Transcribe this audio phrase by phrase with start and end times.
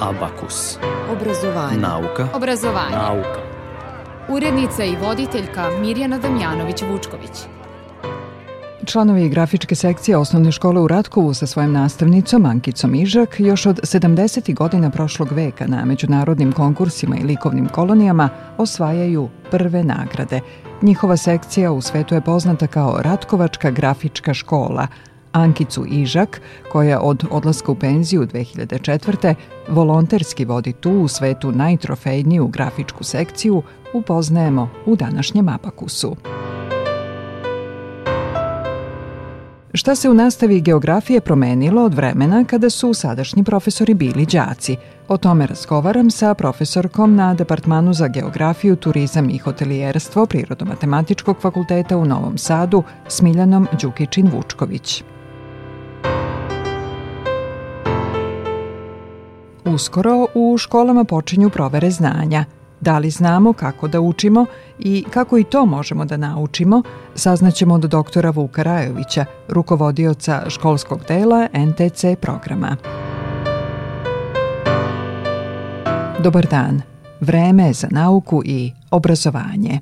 [0.00, 0.78] Abakus.
[1.12, 1.78] Obrazovanje.
[1.80, 2.28] Nauka.
[2.34, 2.96] Obrazovanje.
[2.96, 3.40] Nauka.
[4.28, 7.46] Urednica i voditeljka Mirjana Damjanović-Vučković.
[8.84, 14.54] Članovi grafičke sekcije osnovne škole u Ratkovu sa svojim nastavnicom Ankicom Ižak još od 70.
[14.54, 18.28] godina prošlog veka na međunarodnim konkursima i likovnim kolonijama
[18.58, 20.40] osvajaju prve nagrade.
[20.82, 24.86] Njihova sekcija u svetu je poznata kao Ratkovačka grafička škola,
[25.32, 26.40] Ankicu Ižak,
[26.72, 29.34] koja od odlaska u penziju 2004.
[29.68, 33.62] volonterski vodi tu u svetu najtrofejniju grafičku sekciju,
[33.92, 36.16] upoznajemo u današnjem Abakusu.
[39.72, 44.76] Šta se u nastavi geografije promenilo od vremena kada su sadašnji profesori bili đaci?
[45.08, 52.04] O tome razgovaram sa profesorkom na Departmanu za geografiju, turizam i hotelijerstvo Prirodomatematičkog fakulteta u
[52.04, 55.02] Novom Sadu, Smiljanom Đukičin-Vučković.
[59.74, 62.44] Uskoro u školama počinju provere znanja.
[62.80, 64.46] Da li znamo kako da učimo
[64.78, 66.82] i kako i to možemo da naučimo,
[67.14, 72.76] saznaćemo od doktora Vuka Rajovića, rukovodioca školskog dela NTC programa.
[76.22, 76.82] Dobar dan.
[77.20, 79.80] Vreme je za nauku i obrazovanje.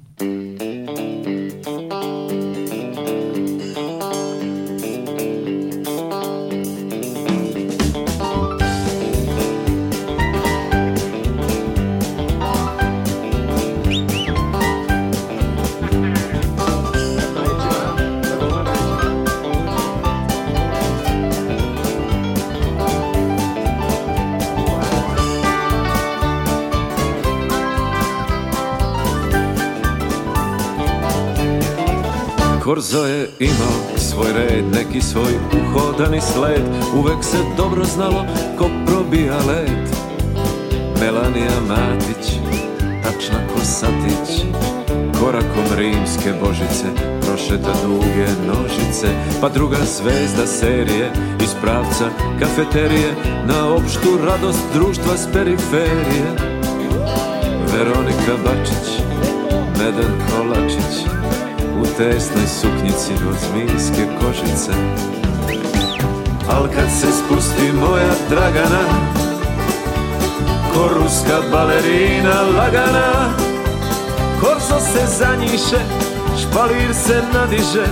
[32.86, 36.62] Korzo je imao svoj red, neki svoj uhodani sled.
[36.94, 38.26] Uvek se dobro znalo
[38.58, 39.88] ko probija led.
[41.00, 42.32] Melanija Matić,
[43.02, 44.44] tačna ko satić.
[45.20, 46.86] Korakom rimske božice
[47.26, 49.08] prošeta duge nožice.
[49.40, 51.10] Pa druga zvezda serije
[51.42, 52.10] iz pravca
[52.40, 53.14] kafeterije
[53.46, 56.26] Na opštu radost društva s periferije.
[57.72, 59.00] Veronika Bačić,
[59.78, 61.25] Medan Kolačić
[61.96, 64.72] tesnoj suknjici od zmijske kožice.
[66.50, 68.82] Al kad se spusti moja Dragana
[70.72, 73.32] Ko ruska balerina lagana
[74.40, 75.80] Korzo se zanjiše,
[76.40, 77.86] špalir se nadiže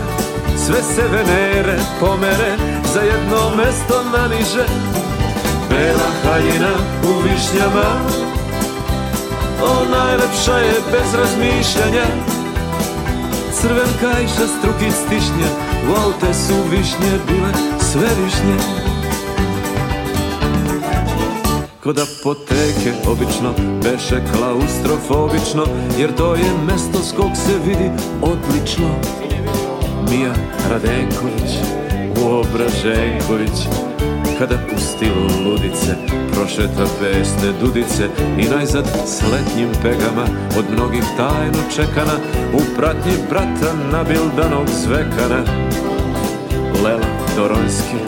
[0.66, 2.56] Sve se venere pomere,
[2.94, 4.64] za jedno mesto naniže.
[5.68, 7.88] Bela haljina u višnjama
[9.62, 12.33] O najlepša je bez razmišljanja
[13.64, 15.48] crven kajša strukic stišnje
[16.04, 18.56] aute su višnje bile sve višnje.
[21.82, 25.66] Kod apoteke obično beše klaustrofobično
[25.98, 27.90] Jer to je mesto s kog se vidi
[28.22, 28.88] odlično.
[30.10, 30.34] Mija
[30.70, 31.83] Radenković,
[32.22, 33.68] Uobraženković
[34.38, 35.96] Kada u stilu ludice
[36.32, 38.08] prošeta pesne dudice
[38.38, 40.26] I najzad s letnjim pegama
[40.58, 42.16] od mnogih tajno čekana
[42.54, 45.44] U pratnji brata nabildanog zvekana.
[46.84, 48.00] Lela Doronjski,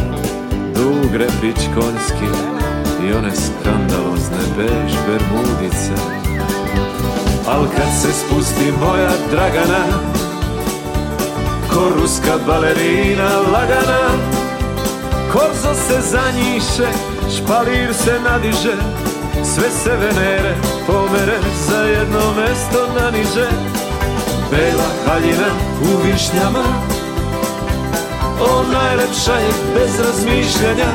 [0.74, 2.28] Dugre Pičkonjski
[3.06, 5.92] I one skandalozne bež bermudice.
[7.48, 10.15] Al kad se spusti moja Dragana
[11.76, 14.00] Ko ruska balerina lagana
[15.32, 16.88] Korzo se zanjiše,
[17.36, 18.76] špalir se nadiže
[19.44, 20.54] Sve se venere
[20.86, 21.38] pomere,
[21.68, 23.48] za jedno mesto naniže.
[24.50, 25.50] Bela haljina
[25.82, 26.64] u višnjama
[28.40, 30.90] O najlepša je bez razmišljanja.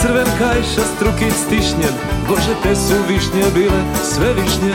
[0.00, 1.94] Crven kajša strukic stišnjen
[2.28, 4.74] Bože te su višnje bile sve višnje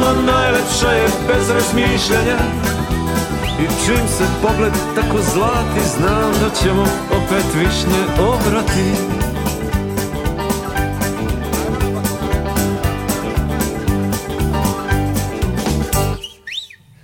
[0.00, 2.38] No najlepša je bez razmišljanja
[3.62, 6.82] I čim se pogled tako zlati Znam da ćemo
[7.18, 9.18] opet višnje obrati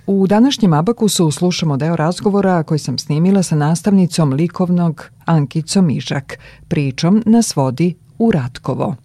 [0.07, 6.37] U današnjem Abakusu slušamo deo razgovora koji sam snimila sa nastavnicom likovnog Ankicom Ižak.
[6.69, 8.95] Pričom nas vodi u Ratkovo.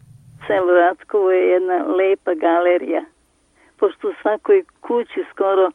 [0.46, 3.04] Selo Ratkovo je jedna lepa galerija.
[3.80, 5.70] Pošto u svakoj kući skoro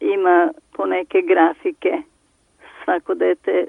[0.00, 2.02] ima po neke grafike.
[2.84, 3.66] Svako dete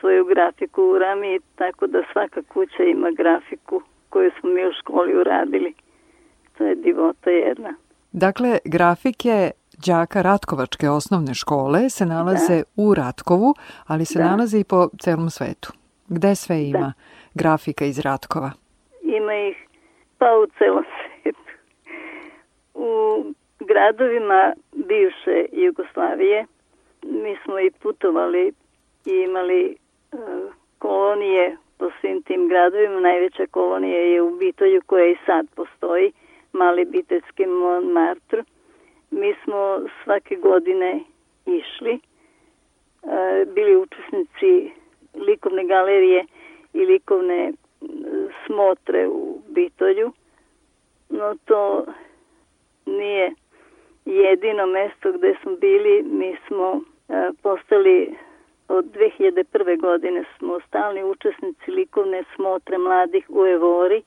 [0.00, 5.20] svoju grafiku u rami, tako da svaka kuća ima grafiku koju smo mi u školi
[5.20, 5.74] uradili.
[6.58, 7.74] To je divota jedna.
[8.12, 9.50] Dakle, grafike
[9.86, 12.62] đaka Ratkovačke osnovne škole se nalaze da.
[12.76, 13.54] u Ratkovu,
[13.86, 14.24] ali se da.
[14.24, 15.72] nalaze i po celom svetu.
[16.08, 16.92] Gde sve ima da.
[17.34, 18.50] grafika iz Ratkova?
[19.02, 19.56] Ima ih
[20.18, 21.09] pa u celom svetu.
[22.80, 23.24] U
[23.60, 26.46] gradovima bivše Jugoslavije
[27.02, 28.52] mi smo i putovali
[29.06, 29.76] i imali
[30.12, 30.18] uh,
[30.78, 33.00] kolonije po svim tim gradovima.
[33.00, 36.12] Najveća kolonija je u Bitolju koja i sad postoji
[36.52, 38.44] mali bitecki Montmartre.
[39.10, 41.00] Mi smo svake godine
[41.46, 42.00] išli,
[43.02, 44.70] e, bili učesnici
[45.14, 46.24] likovne galerije
[46.72, 47.52] i likovne
[48.46, 50.12] smotre u Bitolju,
[51.08, 51.84] no to
[52.90, 53.32] nije
[54.04, 56.02] jedino mesto gde smo bili.
[56.02, 58.14] Mi smo e, postali
[58.68, 59.80] od 2001.
[59.80, 64.02] godine smo stalni učesnici likovne smotre mladih u Evori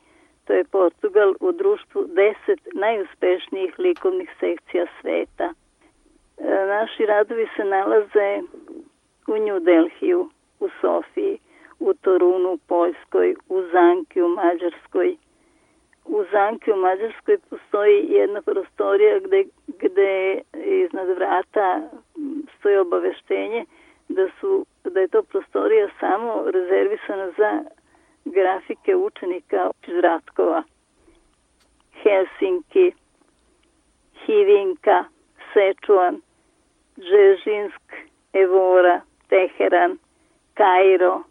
[0.45, 5.53] to je Portugal u društvu deset najuspešnijih likovnih sekcija sveta.
[6.37, 8.41] E, naši radovi se nalaze
[9.27, 11.37] u New Delhiju, u Sofiji,
[11.79, 15.17] u Torunu u Poljskoj, u Zanki u Mađarskoj.
[16.05, 21.81] U Zanki u Mađarskoj postoji jedna prostorija gde, gde iznad vrata
[22.59, 23.65] stoji obaveštenje
[24.09, 27.63] da, su, da je to prostorija samo rezervisana za
[28.25, 30.63] grafike učenika iz Ratkova.
[32.03, 32.93] Helsinki,
[34.25, 35.05] Hivinka,
[35.53, 36.21] Sečuan,
[36.99, 37.93] Džežinsk,
[38.33, 39.97] Evora, Teheran,
[40.53, 41.23] Kairo,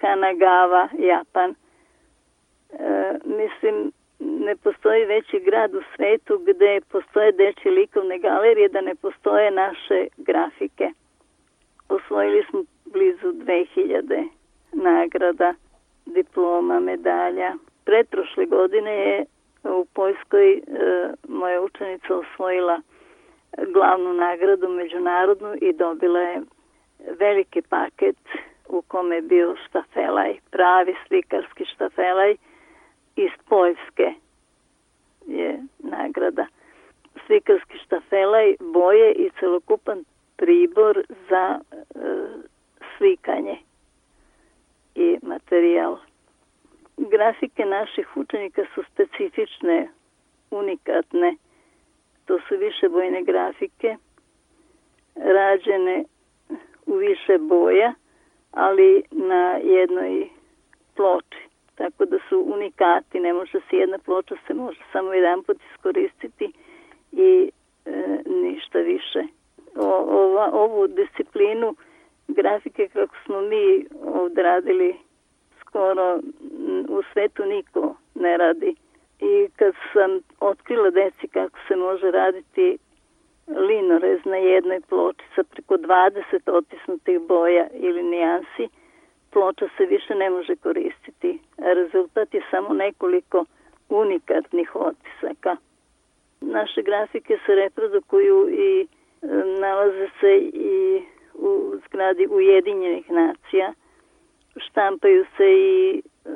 [0.00, 1.54] Kanagawa, Japan.
[2.72, 8.94] E, mislim, ne postoji veći grad u svetu gde postoje dečje likovne galerije da ne
[8.94, 10.90] postoje naše grafike.
[11.88, 14.28] Osvojili smo blizu 2000
[14.72, 15.54] nagrada
[16.06, 17.54] diploma, medalja.
[17.84, 19.24] Pretprošle godine je
[19.64, 20.60] u Poljskoj e,
[21.28, 22.80] moja učenica osvojila
[23.72, 26.42] glavnu nagradu međunarodnu i dobila je
[27.18, 28.16] veliki paket
[28.68, 32.36] u kome je bio štafelaj, pravi slikarski štafelaj
[33.18, 34.14] iz Poljske
[35.26, 36.46] je nagrada.
[37.26, 40.04] Slikarski štafelaj, boje i celokupan
[40.36, 41.84] pribor za e,
[42.96, 43.58] slikanje
[44.94, 45.98] i materijal.
[46.96, 49.88] Grafike naših učenika su specifične,
[50.50, 51.36] unikatne.
[52.24, 53.96] To su više bojne grafike,
[55.14, 56.04] rađene
[56.86, 57.94] u više boja,
[58.52, 60.28] ali na jednoj
[60.96, 61.47] ploči.
[61.78, 66.52] Tako da su unikati, ne može se jedna ploča se može samo jedan put iskoristiti
[67.12, 67.50] i
[67.84, 69.22] e, ništa više.
[69.76, 69.88] O,
[70.22, 71.74] ova, ovu disciplinu
[72.28, 74.96] grafike kako smo mi ovdje radili
[75.60, 76.18] skoro
[76.88, 78.74] u svetu niko ne radi.
[79.20, 82.78] I kad sam otkrila deci kako se može raditi
[83.48, 88.68] linorez na jednoj ploči sa preko 20 otisnutih boja ili nijansi,
[89.38, 91.38] ploča se više ne može koristiti.
[91.58, 93.44] Rezultat je samo nekoliko
[93.88, 95.56] unikatnih otisaka.
[96.40, 98.86] Naše grafike se reprodukuju i e,
[99.60, 101.02] nalaze se i
[101.34, 103.72] u zgradi Ujedinjenih nacija.
[104.56, 106.30] Štampaju se i e,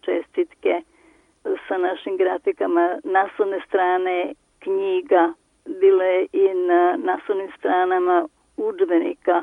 [0.00, 0.82] čestitke
[1.68, 5.32] sa našim grafikama, naslovne strane knjiga,
[5.80, 9.42] bile i na naslovnim stranama udžbenika.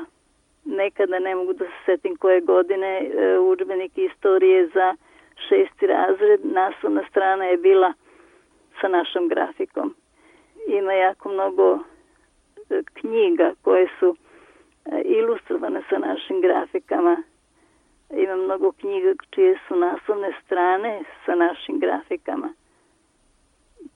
[0.68, 4.94] Nekada ne mogu da se setim koje godine e, udžbenik istorije za
[5.48, 7.92] šesti razred, naslovna strana je bila
[8.80, 9.94] sa našom grafikom.
[10.68, 14.16] Ima jako mnogo e, knjiga koje su
[15.04, 17.22] ilustrovane sa našim grafikama.
[18.10, 22.48] Ima mnogo knjiga čije su naslovne strane sa našim grafikama.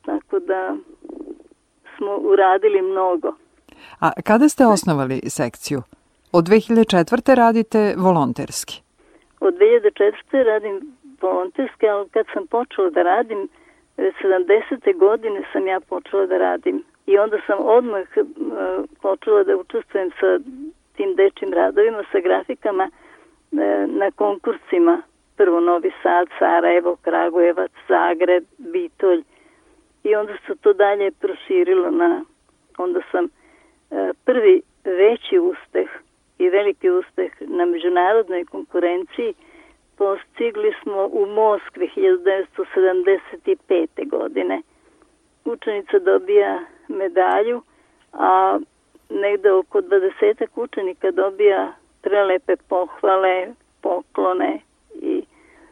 [0.04, 0.76] Tako da
[1.96, 3.34] smo uradili mnogo.
[4.00, 5.82] A kada ste osnovali sekciju?
[6.32, 7.34] Od 2004.
[7.34, 8.82] radite volonterski.
[9.40, 10.44] Od 2004.
[10.44, 13.48] radim volonterski, ali kad sam počela da radim,
[13.96, 14.98] 70.
[14.98, 16.84] godine sam ja počela da radim.
[17.06, 18.26] I onda sam odmah uh,
[19.02, 20.38] počela da učestvujem sa
[20.96, 25.02] tim dečim radovima, sa grafikama uh, na konkursima.
[25.36, 29.22] Prvo Novi Sad, Sarajevo, Kragujevac, Zagreb, Bitolj.
[30.04, 32.24] I onda se to dalje proširilo na...
[32.78, 33.28] Onda sam
[34.24, 36.01] prvi veći uspeh
[36.42, 39.34] i veliki uspeh na međunarodnoj konkurenciji
[39.96, 44.08] postigli smo u Moskvi 1975.
[44.08, 44.62] godine.
[45.44, 47.62] Učenica dobija medalju,
[48.12, 48.58] a
[49.10, 51.72] negde oko 20 učenika dobija
[52.02, 54.60] prelepe pohvale, poklone
[54.94, 55.22] i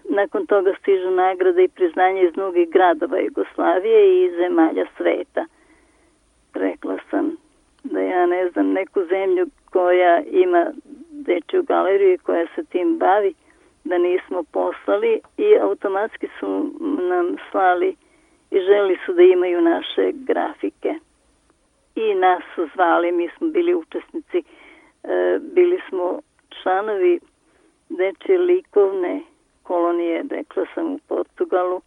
[0.08, 5.44] nakon toga stižu nagrade i priznanje iz mnogih gradova Jugoslavije i zemalja sveta.
[6.54, 7.36] Rekla sam
[7.84, 10.72] da ja ne znam neku zemlju koja ima
[11.10, 13.34] dečju galeriju i koja se tim bavi,
[13.84, 17.96] da nismo poslali i automatski su nam slali
[18.50, 20.94] i želi su da imaju naše grafike.
[21.94, 26.20] I nas su zvali, mi smo bili učesnici, e, bili smo
[26.62, 27.20] članovi
[27.88, 29.20] dečje likovne
[29.62, 31.80] kolonije, rekla sam u Portugalu,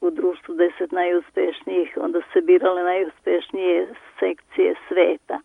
[0.00, 3.88] u društvu deset najuspešnijih, onda se birale najuspešnije
[4.20, 5.40] sekcije sveta,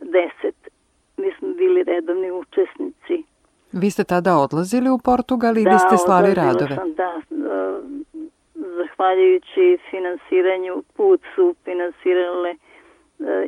[0.00, 0.77] deset
[1.18, 3.24] mi smo bili redovni učesnici.
[3.72, 6.74] Vi ste tada odlazili u Portugal ili da, ste slali radove?
[6.74, 7.20] Sam, da,
[8.78, 12.56] zahvaljujući finansiranju put su finansirale e,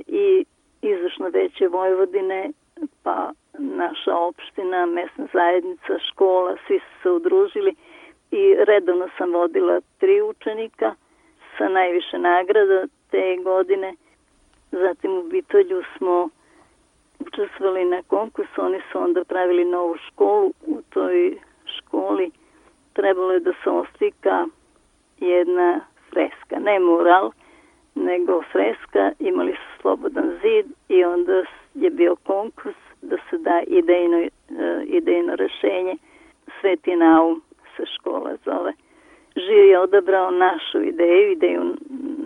[0.07, 0.45] i
[0.83, 2.51] izvršno veće Vojvodine,
[3.03, 7.75] pa naša opština, mesna zajednica, škola, svi su se udružili
[8.31, 10.95] i redovno sam vodila tri učenika
[11.59, 13.95] sa najviše nagrada te godine.
[14.73, 16.29] Zatim u Bitolju smo
[17.21, 20.53] učestvovali na konkursu, oni su onda pravili novu školu.
[20.67, 22.31] U toj školi
[22.93, 24.47] trebalo je da se oslika
[25.19, 27.31] jedna freska, ne mural,
[27.95, 31.43] nego freska, imali su slobodan zid i onda
[31.75, 34.31] je bio konkurs da se da idejno, e,
[34.85, 35.97] idejno rešenje.
[36.61, 37.43] Sveti naum
[37.77, 38.73] se škola zove.
[39.37, 41.77] Žir je odabrao našu ideju, ideju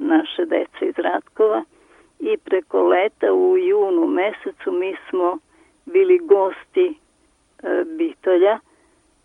[0.01, 1.65] naše dece iz Ratkova
[2.21, 5.39] i preko leta u junu mesecu mi smo
[5.87, 6.95] bili gosti
[7.63, 8.59] e, Bitolja.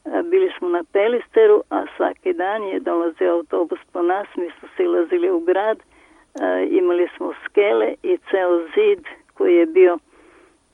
[0.05, 4.69] E, bili smo na Pelisteru, a svaki dan je dolazio autobus po nas, mi smo
[4.77, 9.99] silazili u grad, e, imali smo skele i ceo zid koji je bio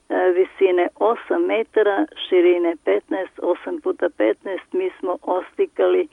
[0.09, 3.01] e, visine 8 metara, širine 15,
[3.37, 6.07] 8 puta 15, mi smo oslikali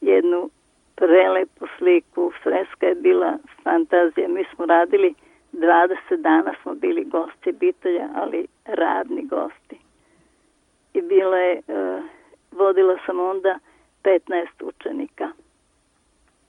[0.00, 0.50] jednu
[0.96, 2.32] prelepu sliku.
[2.42, 4.28] Freska je bila fantazija.
[4.28, 5.14] Mi smo radili
[5.56, 9.78] 20 dana smo bili gosti Bitolja, ali radni gosti.
[10.94, 12.04] I bilo je, uh,
[12.50, 13.58] vodila sam onda
[14.04, 15.28] 15 učenika.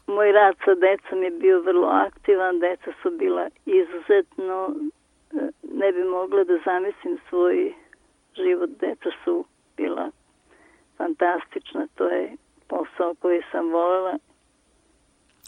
[0.08, 5.42] Moj rad sa decom je bio vrlo aktivan, deca su bila izuzetno, uh,
[5.74, 7.74] ne bi mogla da zamislim svoj
[8.36, 9.46] život, deca su
[9.78, 10.12] bila
[10.98, 12.36] fantastična, to je
[12.68, 14.18] posao koji sam volela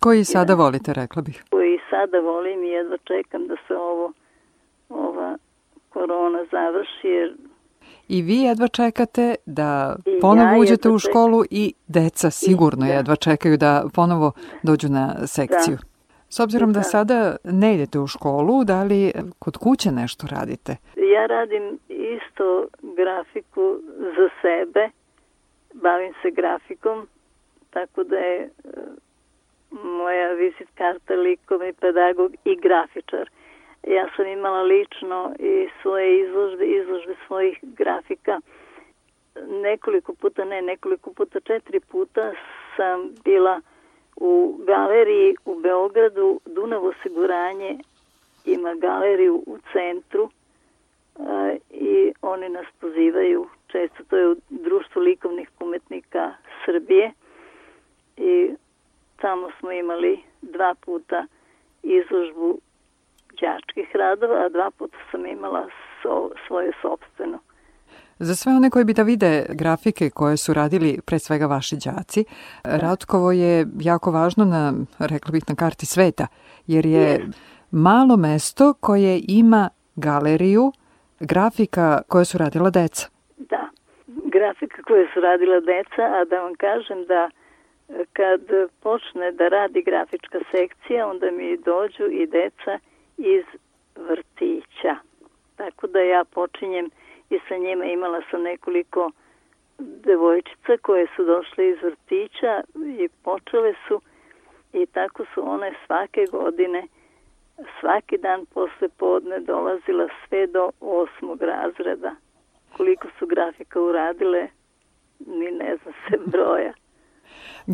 [0.01, 1.43] Koji sada volite, rekla bih?
[1.49, 4.13] Koji sada volim i jedva čekam da se ovo,
[4.89, 5.37] ova
[5.89, 7.33] korona završi, jer
[8.07, 12.93] I vi jedva čekate da ponovo ja uđete u školu i deca sigurno da.
[12.93, 14.31] jedva čekaju da ponovo
[14.63, 15.77] dođu na sekciju.
[15.77, 15.89] Da.
[16.29, 16.79] S obzirom da.
[16.79, 20.75] da sada ne idete u školu, da li kod kuće nešto radite?
[20.95, 24.89] Ja radim isto grafiku za sebe,
[25.73, 27.07] bavim se grafikom,
[27.69, 28.49] tako da je
[29.71, 33.29] moja vizit karta likovni pedagog i grafičar.
[33.87, 38.39] Ja sam imala lično i svoje izložbe, izložbe svojih grafika.
[39.47, 42.31] Nekoliko puta, ne, nekoliko puta, četiri puta
[42.77, 43.61] sam bila
[44.15, 46.39] u galeriji u Beogradu.
[46.45, 47.77] Dunav osiguranje
[48.45, 50.29] ima galeriju u centru
[51.69, 56.33] i oni nas pozivaju, često to je u društvu likovnih umetnika
[56.65, 57.11] Srbije
[58.17, 58.55] i
[59.21, 60.19] Tamo smo imali
[60.59, 61.25] dva puta
[61.83, 62.49] izložbu
[63.41, 65.63] đačkih radova, a dva puta sam imala
[66.01, 67.39] so, svoje sobstveno.
[68.19, 72.25] Za sve one koji bi da vide grafike koje su radili pre svega vaši đaci,
[72.63, 72.77] da.
[72.77, 76.27] Ratkovo je jako važno na, rekla bih, na karti sveta,
[76.67, 77.27] jer je
[77.71, 80.71] malo mesto koje ima galeriju
[81.19, 83.07] grafika koje su radila deca.
[83.37, 83.69] Da,
[84.07, 87.29] grafika koje su radila deca, a da vam kažem da
[88.13, 88.41] kad
[88.81, 92.79] počne da radi grafička sekcija, onda mi dođu i deca
[93.17, 93.43] iz
[93.95, 94.95] vrtića.
[95.55, 96.89] Tako da ja počinjem
[97.29, 99.11] i sa njima imala sam nekoliko
[99.79, 102.61] devojčica koje su došle iz vrtića
[102.99, 104.01] i počele su
[104.73, 106.87] i tako su one svake godine
[107.79, 112.15] svaki dan posle podne dolazila sve do osmog razreda.
[112.77, 114.47] Koliko su grafika uradile,
[115.19, 116.73] ni ne zna se broja.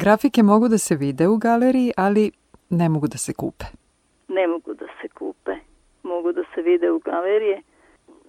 [0.04, 2.32] Grafike mogu da se vide u galeriji, ali
[2.70, 3.66] ne mogu da se kupe.
[4.28, 5.56] Ne mogu da se kupe.
[6.04, 7.62] Mogu da se vide u galerije.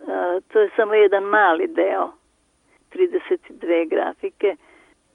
[0.09, 2.13] A, to je samo jedan mali deo.
[2.93, 4.57] 32 grafike.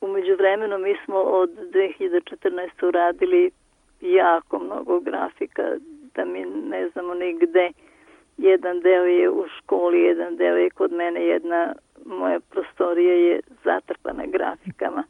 [0.01, 2.87] Umeđu vremenu mi smo od 2014.
[2.87, 3.51] uradili
[4.01, 5.63] jako mnogo grafika,
[6.15, 7.71] da mi ne znamo nigde.
[8.37, 11.73] Jedan deo je u školi, jedan deo je kod mene, jedna
[12.05, 15.03] moja prostorija je zatrpana grafikama.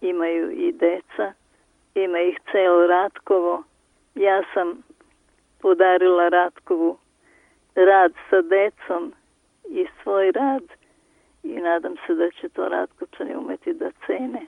[0.00, 1.32] Imaju i deca,
[1.94, 3.62] ima ih celo Ratkovo.
[4.14, 4.82] Ja sam
[5.58, 6.98] podarila Ratkovu
[7.74, 9.12] rad sa decom
[9.68, 10.62] i svoj rad
[11.42, 14.46] i nadam se da će to Ratkočani umeti da cene.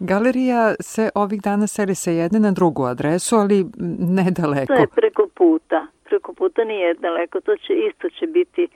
[0.00, 3.66] Galerija se ovih dana seli sa jedne na drugu adresu, ali
[3.98, 4.74] ne daleko.
[4.74, 5.86] To je preko puta.
[6.04, 7.40] Preko puta nije daleko.
[7.40, 8.68] To će isto će biti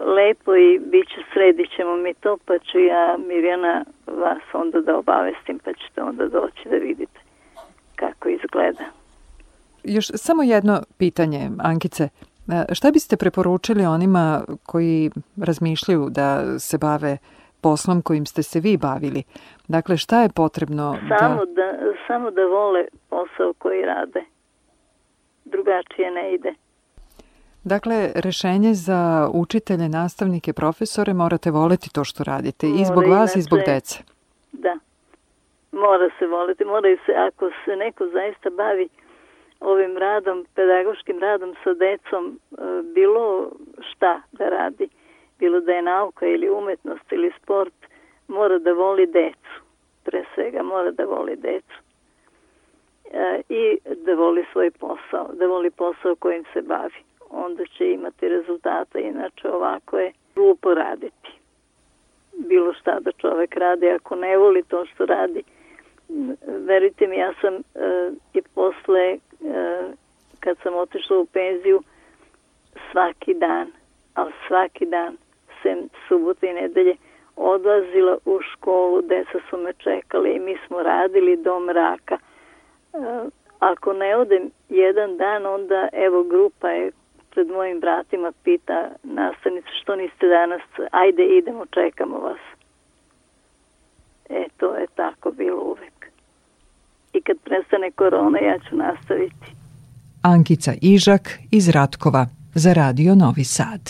[0.00, 4.98] lepo i bit će, sredit ćemo mi to, pa ću ja Mirjana vas onda da
[4.98, 7.20] obavestim, pa ćete onda doći da vidite
[7.96, 8.84] kako izgleda.
[9.84, 12.08] Još samo jedno pitanje, Ankice.
[12.48, 17.18] E, šta biste preporučili onima koji razmišljaju da se bave
[17.60, 19.22] poslom kojim ste se vi bavili?
[19.68, 21.52] Dakle, šta je potrebno samo da...
[21.62, 21.92] da...
[22.06, 24.24] Samo da vole posao koji rade.
[25.44, 26.54] Drugačije ne ide.
[27.64, 33.30] Dakle, rešenje za učitelje, nastavnike, profesore, morate voleti to što radite Mora i zbog vas
[33.30, 33.98] inače, i zbog dece.
[34.52, 34.78] Da,
[35.72, 38.88] mora se voliti, mora se, ako se neko zaista bavi
[39.60, 43.50] ovim radom, pedagoškim radom sa decom, e, bilo
[43.90, 44.88] šta da radi,
[45.38, 47.74] bilo da je nauka ili umetnost ili sport,
[48.28, 49.54] mora da voli decu.
[50.04, 51.78] Pre svega mora da voli decu.
[53.12, 57.09] E, I da voli svoj posao, da voli posao kojim se bavi.
[57.30, 61.30] Onda će imati rezultata, inače ovako je glupo raditi.
[62.38, 65.42] Bilo šta da čovek radi, ako ne voli to što radi,
[66.46, 67.60] verite mi, ja sam e,
[68.34, 69.18] i posle, e,
[70.40, 71.82] kad sam otišla u penziju,
[72.92, 73.72] svaki dan,
[74.14, 75.16] ali svaki dan,
[75.62, 76.96] sem subote i nedelje,
[77.36, 82.14] odlazila u školu, deca su me čekali i mi smo radili do mraka.
[82.14, 82.98] E,
[83.58, 86.92] ako ne odem jedan dan, onda evo grupa je
[87.30, 92.40] pred mojim bratima pita nastavnicu što niste danas, ajde idemo, čekamo vas.
[94.28, 96.00] E, to je tako bilo uvek
[97.12, 99.46] i kad prestane korona ja ću nastaviti.
[100.22, 103.80] Ankica Ižak iz Ratkova za Radio Novi Sad.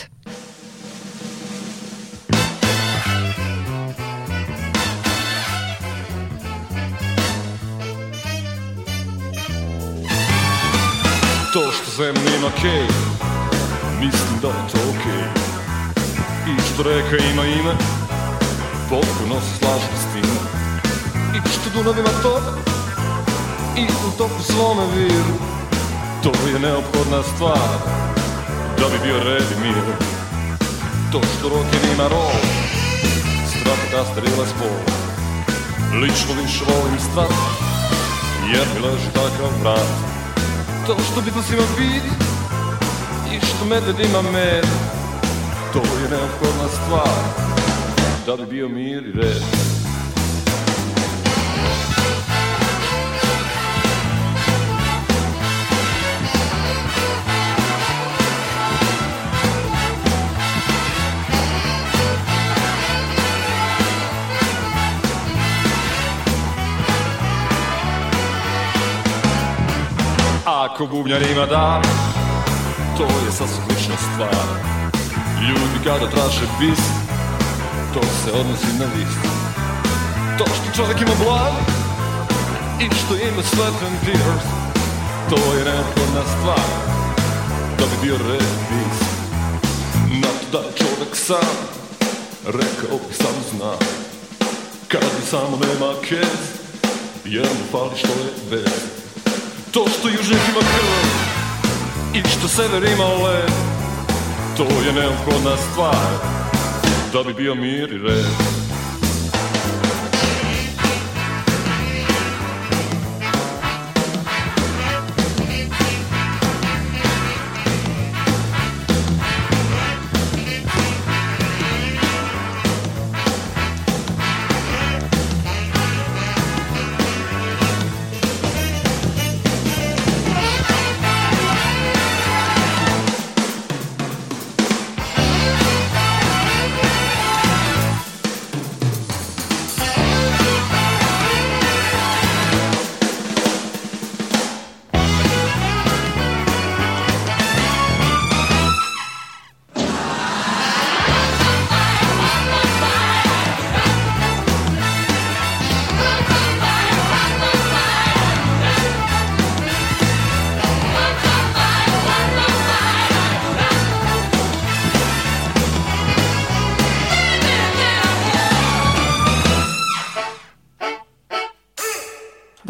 [11.52, 13.09] To što zemlja ima kej,
[14.00, 15.24] mislim da je to okej.
[16.50, 17.74] I što reka ima ime,
[18.90, 20.30] potpuno se slažem s tim.
[21.34, 22.70] I što Dunav ima tok,
[23.76, 25.36] i u toku svome viru
[26.22, 27.70] To je neophodna stvar
[28.78, 29.84] Da bi bio red i mir
[31.12, 32.40] To što roken ima rol
[33.50, 34.78] Stratokaster ili spol
[36.00, 37.32] Lično više volim strat
[38.52, 39.90] Jer mi leži takav vrat
[40.86, 42.29] To što bitno ima bit
[43.32, 44.64] I što medved ima med
[45.72, 47.08] To je neophodna stvar.
[48.26, 49.42] Da bi bio mir i red.
[70.44, 72.09] Ako bubnjar ima dar,
[73.00, 74.46] to je sasvim lična stvar.
[75.48, 76.82] Ljudi kada traže bis,
[77.94, 79.22] to se odnosi na list.
[80.38, 81.52] To što čovjek ima blav
[82.80, 84.46] i što ima sweat and tears,
[85.30, 86.68] to je neophodna stvar,
[87.78, 88.98] da bi bio red bis.
[90.22, 91.56] Na to da je čovjek sam,
[92.44, 93.72] rekao bih sam zna,
[94.88, 96.40] kad mi samo nema kez,
[97.24, 98.80] jer mu fali što je bez.
[99.70, 101.29] To što južnjak ima krv
[102.14, 103.52] i što sever ima led
[104.56, 106.40] To je neophodna stvar
[107.12, 108.59] da bi bio mir i red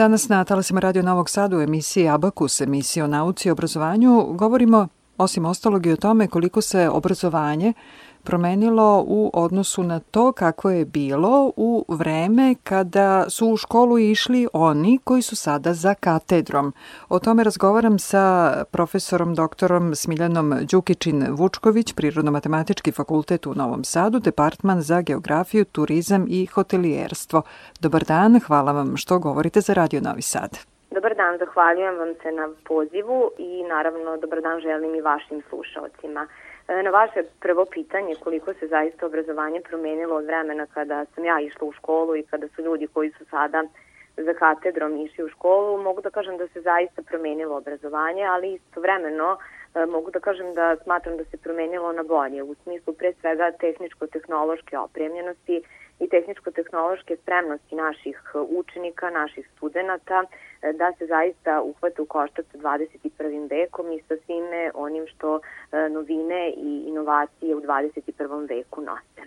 [0.01, 4.89] Danas na talasima Radio Novog Sadu u emisiji Abakus, emisiji o nauci i obrazovanju, govorimo
[5.19, 7.73] osim ostalog i o tome koliko se obrazovanje
[8.25, 14.49] promenilo u odnosu na to kako je bilo u vreme kada su u školu išli
[14.53, 16.73] oni koji su sada za katedrom.
[17.09, 25.01] O tome razgovaram sa profesorom doktorom Smiljanom Đukičin-Vučković, Prirodno-matematički fakultet u Novom Sadu, Departman za
[25.01, 27.43] geografiju, turizam i hotelijerstvo.
[27.81, 30.51] Dobar dan, hvala vam što govorite za Radio Novi Sad.
[30.91, 36.27] Dobar dan, zahvaljujem vam se na pozivu i naravno dobar dan želim i vašim slušalcima.
[36.71, 41.41] E, na vaše prvo pitanje koliko se zaista obrazovanje promenilo od vremena kada sam ja
[41.41, 43.63] išla u školu i kada su ljudi koji su sada
[44.17, 49.39] za katedrom išli u školu, mogu da kažem da se zaista promenilo obrazovanje, ali istovremeno
[49.75, 53.53] e, mogu da kažem da smatram da se promenilo na bolje u smislu pre svega
[53.53, 55.63] tehničko-tehnološke opremljenosti
[56.01, 60.25] i tehničko-tehnološke spremnosti naših učenika, naših studenta
[60.63, 63.51] e, da se zaista uhvate u koštac sa 21.
[63.51, 68.49] vekom i sa svime onim što e, novine i inovacije u 21.
[68.49, 69.23] veku nose.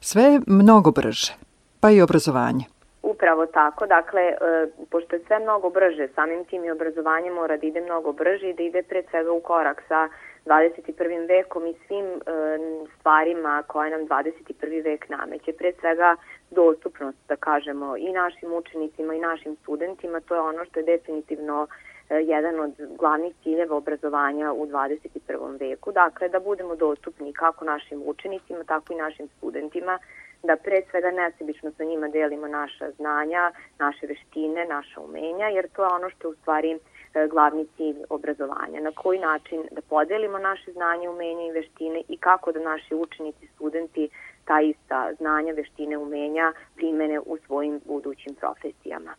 [0.00, 1.32] Sve je mnogo brže,
[1.80, 2.64] pa i obrazovanje.
[3.02, 4.36] Upravo tako, dakle, e,
[4.90, 8.54] pošto je sve mnogo brže, samim tim i obrazovanje mora da ide mnogo brže i
[8.54, 10.08] da ide pre svega u korak sa
[10.46, 11.28] 21.
[11.28, 12.20] vekom i svim e,
[12.98, 14.84] stvarima koje nam 21.
[14.84, 15.52] vek nameće.
[15.52, 16.16] Pre svega
[16.50, 21.66] dostupnost, da kažemo, i našim učenicima i našim studentima, to je ono što je definitivno
[22.10, 25.60] e, jedan od glavnih ciljeva obrazovanja u 21.
[25.60, 25.92] veku.
[25.92, 29.98] Dakle, da budemo dostupni kako našim učenicima, tako i našim studentima,
[30.42, 35.82] da pre svega nesebično sa njima delimo naša znanja, naše veštine, naša umenja, jer to
[35.82, 36.78] je ono što u stvari
[37.30, 38.80] glavni cilj obrazovanja.
[38.80, 43.46] Na koji način da podelimo naše znanje, umenja i veštine i kako da naši učenici,
[43.54, 44.08] studenti
[44.44, 49.14] ta ista znanja, veštine, umenja primene u svojim budućim profesijama.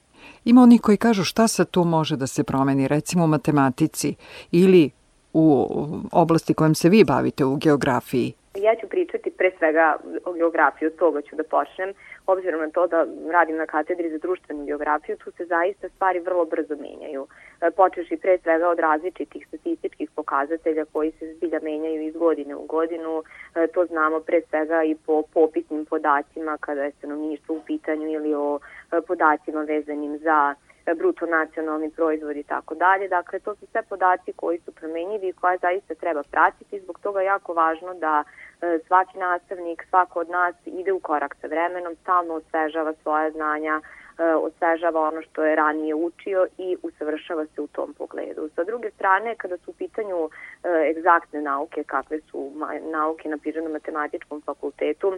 [0.46, 4.16] Ima oni koji kažu šta sa tu može da se promeni, recimo u matematici
[4.52, 4.92] ili
[5.38, 5.68] u
[6.12, 8.34] oblasti kojom se vi bavite u geografiji.
[8.56, 11.94] Ja ću pričati pre svega o geografiji, od toga ću da počnem
[12.28, 16.46] obzirom na to da radim na katedri za društvenu geografiju, tu se zaista stvari vrlo
[16.46, 17.28] brzo menjaju.
[17.62, 22.56] E, počeš i pre svega od različitih statističkih pokazatelja koji se zbilja menjaju iz godine
[22.56, 23.24] u godinu.
[23.56, 28.34] E, to znamo pre svega i po popisnim podacima kada je stanovništvo u pitanju ili
[28.36, 30.56] o e, podacima vezanim za
[30.96, 33.08] bruto nacionalni proizvod i tako dalje.
[33.08, 36.80] Dakle, to su sve podaci koji su promenjivi i koje zaista treba pratiti.
[36.80, 38.24] Zbog toga je jako važno da
[38.62, 43.82] E, svaki nastavnik, svako od nas ide u korak sa vremenom, stalno osvežava svoje znanja,
[44.18, 48.50] e, osvežava ono što je ranije učio i usavršava se u tom pogledu.
[48.56, 50.30] Sa druge strane, kada su u pitanju
[50.64, 52.52] e, egzaktne nauke, kakve su
[52.92, 55.14] nauke na Prirodno-matematičkom fakultetu,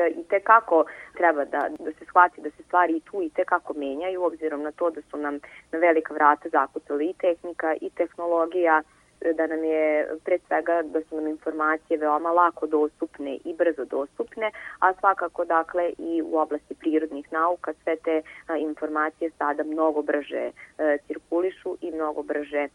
[0.00, 0.84] i te kako
[1.16, 4.62] treba da, da se shvati da se stvari i tu i te kako menjaju, obzirom
[4.62, 5.34] na to da su nam
[5.72, 8.82] na velika vrata zakucali i tehnika i tehnologija,
[9.20, 14.50] da nam je pre svega da su nam informacije veoma lako dostupne i brzo dostupne,
[14.78, 18.22] a svakako dakle i u oblasti prirodnih nauka sve te
[18.58, 22.68] informacije sada mnogo brže e, cirkulišu i mnogo brže e,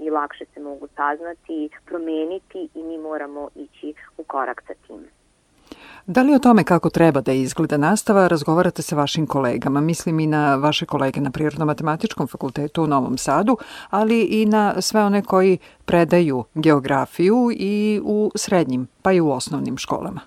[0.00, 5.23] i lakše se mogu saznati, promeniti i mi moramo ići u korak sa tim.
[6.06, 9.80] Da li o tome kako treba da izgleda nastava razgovarate sa vašim kolegama?
[9.80, 13.56] Mislim i na vaše kolege na Prirodno-matematičkom fakultetu u Novom Sadu,
[13.90, 19.76] ali i na sve one koji predaju geografiju i u srednjim, pa i u osnovnim
[19.76, 20.20] školama.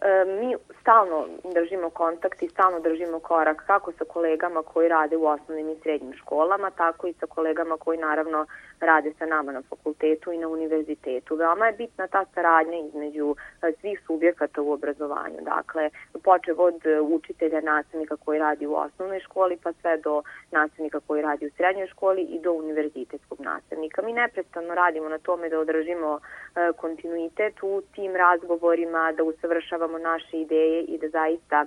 [0.00, 5.26] E, mi stalno držimo kontakt i stalno držimo korak kako sa kolegama koji rade u
[5.26, 8.46] osnovnim i srednjim školama, tako i sa kolegama koji naravno
[8.86, 11.36] rade sa nama na fakultetu i na univerzitetu.
[11.36, 15.38] Veoma je bitna ta saradnja između e, svih subjekata u obrazovanju.
[15.40, 15.90] Dakle,
[16.24, 21.22] počev od e, učitelja, nastavnika koji radi u osnovnoj školi, pa sve do nastavnika koji
[21.22, 24.02] radi u srednjoj školi i do univerzitetskog nastavnika.
[24.02, 30.40] Mi neprestano radimo na tome da održimo e, kontinuitet u tim razgovorima, da usavršavamo naše
[30.40, 31.66] ideje i da zaista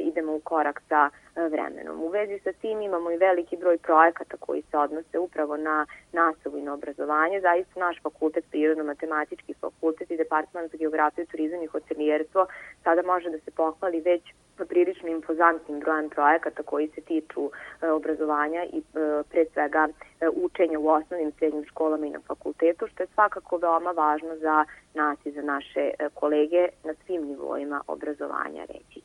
[0.00, 2.02] idemo u korak sa vremenom.
[2.02, 6.58] U vezi sa tim imamo i veliki broj projekata koji se odnose upravo na nastavu
[6.58, 7.40] i na obrazovanje.
[7.40, 12.46] Zaista naš fakultet, Prirodno-matematički fakultet i Departman za geografiju, turizam i hotelijerstvo
[12.84, 14.22] sada može da se pohvali već
[14.68, 18.82] prilično impozantnim brojem projekata koji se tiču e, obrazovanja i e,
[19.30, 19.88] pre svega
[20.20, 24.64] e, učenja u osnovnim srednjim školama i na fakultetu, što je svakako veoma važno za
[24.94, 29.03] nas i za naše kolege na svim nivoima obrazovanja, reći.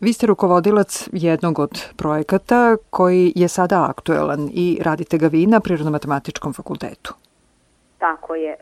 [0.00, 5.60] Vi ste rukovodilac jednog od projekata koji je sada aktuelan i radite ga vi na
[5.60, 7.14] Prirodno-matematičkom fakultetu.
[7.98, 8.50] Tako je.
[8.50, 8.56] E,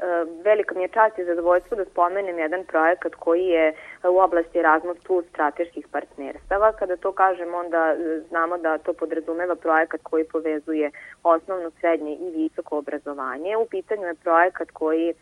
[0.45, 4.99] velika mi je čast i zadovoljstvo da spomenem jedan projekat koji je u oblasti Erasmus
[5.07, 6.73] plus strateških partnerstava.
[6.73, 7.97] Kada to kažem, onda
[8.29, 10.91] znamo da to podrazumeva projekat koji povezuje
[11.23, 13.57] osnovno, srednje i visoko obrazovanje.
[13.57, 15.15] U pitanju je projekat koji e,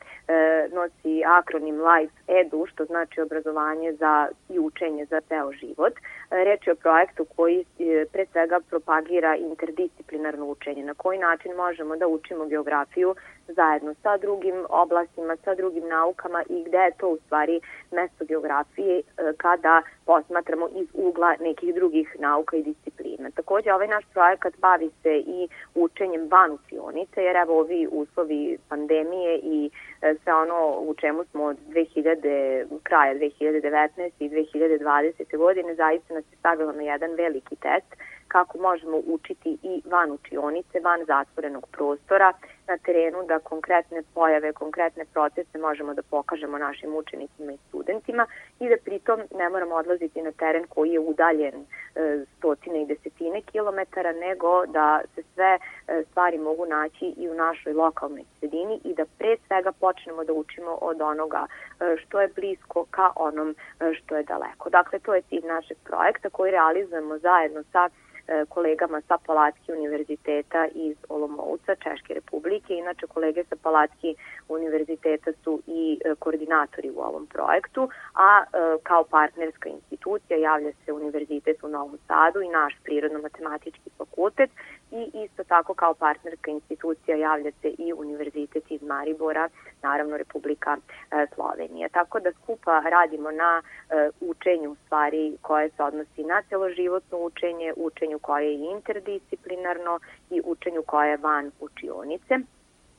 [0.72, 5.92] nosi akronim LIFE EDU, što znači obrazovanje za i učenje za ceo život.
[5.92, 10.84] E, reč je o projektu koji e, pre svega propagira interdisciplinarno učenje.
[10.84, 13.14] Na koji način možemo da učimo geografiju
[13.48, 18.98] zajedno sa drugim oblastima, sa drugim naukama i gde je to u stvari mesto geografije
[18.98, 19.02] e,
[19.36, 23.30] kada posmatramo iz ugla nekih drugih nauka i disciplina.
[23.30, 29.38] Takođe, ovaj naš projekat bavi se i učenjem van učionice, jer evo ovi uslovi pandemije
[29.42, 29.70] i
[30.02, 34.10] e, sve ono u čemu smo od 2000, kraja 2019.
[34.18, 35.36] i 2020.
[35.36, 37.94] godine zaista nas je stavilo na jedan veliki test
[38.32, 42.32] kako možemo učiti i van učionice, van zatvorenog prostora,
[42.68, 48.26] na terenu da konkretne pojave, konkretne procese možemo da pokažemo našim učenicima i studentima
[48.60, 53.40] i da pritom ne moramo odlaziti na teren koji je udaljen e, stotine i desetine
[53.40, 58.94] kilometara, nego da se sve e, stvari mogu naći i u našoj lokalnoj sredini i
[58.94, 63.54] da pre svega počnemo da učimo od onoga e, što je blisko ka onom
[63.94, 64.70] što je daleko.
[64.70, 68.01] Dakle, to je cilj našeg projekta koji realizujemo zajedno sa E,
[68.48, 72.74] kolegama sa Palatki univerziteta iz Olomouca, Češke republike.
[72.74, 74.14] Inače, kolege sa Palatki
[74.48, 80.92] univerziteta su i e, koordinatori u ovom projektu, a e, kao partnerska institucija javlja se
[80.92, 84.50] Univerzitet u Novom Sadu i naš Prirodno-matematički fakultet
[84.92, 89.48] i isto tako kao partnerska institucija javlja se i Univerzitet iz Maribora,
[89.82, 91.88] naravno Republika e, Slovenija.
[91.88, 98.18] Tako da skupa radimo na e, učenju stvari koje se odnosi na celoživotno učenje, učenju
[98.18, 100.00] koje je interdisciplinarno
[100.30, 102.38] i učenju koje je van učionice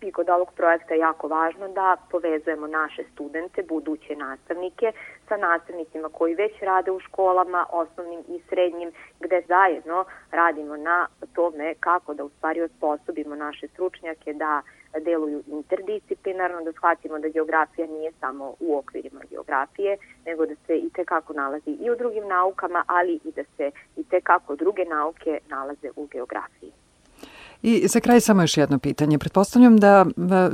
[0.07, 4.91] i kod ovog projekta je jako važno da povezujemo naše studente, buduće nastavnike,
[5.27, 11.73] sa nastavnicima koji već rade u školama, osnovnim i srednjim, gde zajedno radimo na tome
[11.79, 14.61] kako da u stvari osposobimo naše stručnjake da
[14.99, 20.89] deluju interdisciplinarno, da shvatimo da geografija nije samo u okvirima geografije, nego da se i
[20.89, 25.89] tekako nalazi i u drugim naukama, ali i da se i tekako druge nauke nalaze
[25.95, 26.71] u geografiji.
[27.63, 29.17] I za kraj samo još jedno pitanje.
[29.17, 30.05] Pretpostavljam da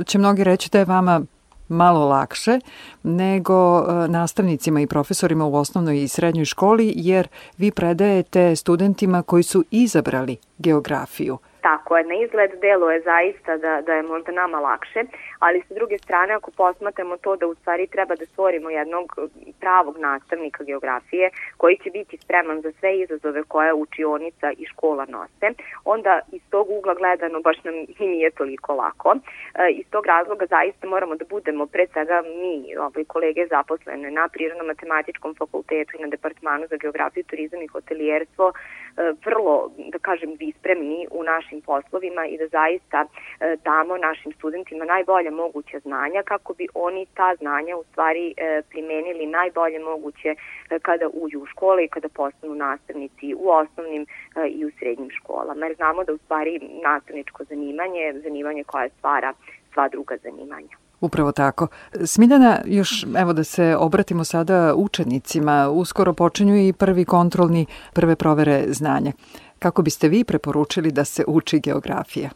[0.06, 1.22] će mnogi reći da je vama
[1.68, 2.60] malo lakše
[3.02, 9.42] nego e, nastavnicima i profesorima u osnovnoj i srednjoj školi, jer vi predajete studentima koji
[9.42, 11.38] su izabrali geografiju.
[11.62, 15.00] Tako je, na izgled delo je zaista da, da je možda nama lakše,
[15.38, 19.18] ali sa druge strane ako posmatramo to da u stvari treba da stvorimo jednog
[19.60, 25.46] pravog nastavnika geografije koji će biti spreman za sve izazove koje učionica i škola nose,
[25.84, 29.14] onda iz tog ugla gledano baš nam i nije toliko lako.
[29.54, 34.28] E, iz tog razloga zaista moramo da budemo pre svega mi, ovaj, kolege zaposlene na
[34.28, 41.06] Prirodno-matematičkom fakultetu i na Departmanu za geografiju, turizam i hotelijerstvo, e, vrlo, da kažem, vispremni
[41.10, 46.66] u našim poslovima i da zaista e, damo našim studentima najbolje moguće znanja kako bi
[46.74, 50.34] oni ta znanja u stvari e, primenili najbolje moguće
[50.82, 54.06] kada uđu u škole i kada postanu nastavnici u osnovnim
[54.48, 55.66] i u srednjim školama.
[55.66, 59.32] Jer znamo da u stvari nastavničko zanimanje, zanimanje koje stvara
[59.72, 60.76] sva druga zanimanja.
[61.00, 61.66] Upravo tako.
[62.04, 68.64] Smiljana, još evo da se obratimo sada učenicima, uskoro počinju i prvi kontrolni, prve provere
[68.68, 69.12] znanja.
[69.60, 72.30] Kako biste vi preporučili da se uči geografija?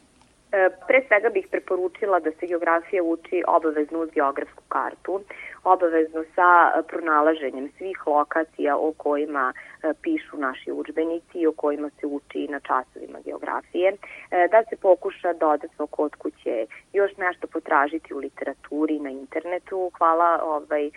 [0.52, 5.20] E, pre svega bih preporučila da se geografija uči obavezno uz geografsku kartu,
[5.64, 9.52] obavezno sa pronalaženjem svih lokacija o kojima
[9.84, 14.76] E, pišu naši učbenici i o kojima se uči na časovima geografije, e, da se
[14.76, 19.90] pokuša dodatno kod kuće još nešto potražiti u literaturi na internetu.
[19.98, 20.90] Hvala ovaj, e,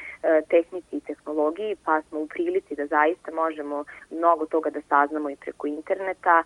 [0.49, 5.35] tehnici i tehnologiji, pa smo u prilici da zaista možemo mnogo toga da saznamo i
[5.35, 6.43] preko interneta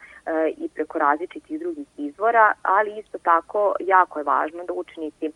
[0.58, 5.32] i preko različitih drugih izvora, ali isto tako jako je važno da učenici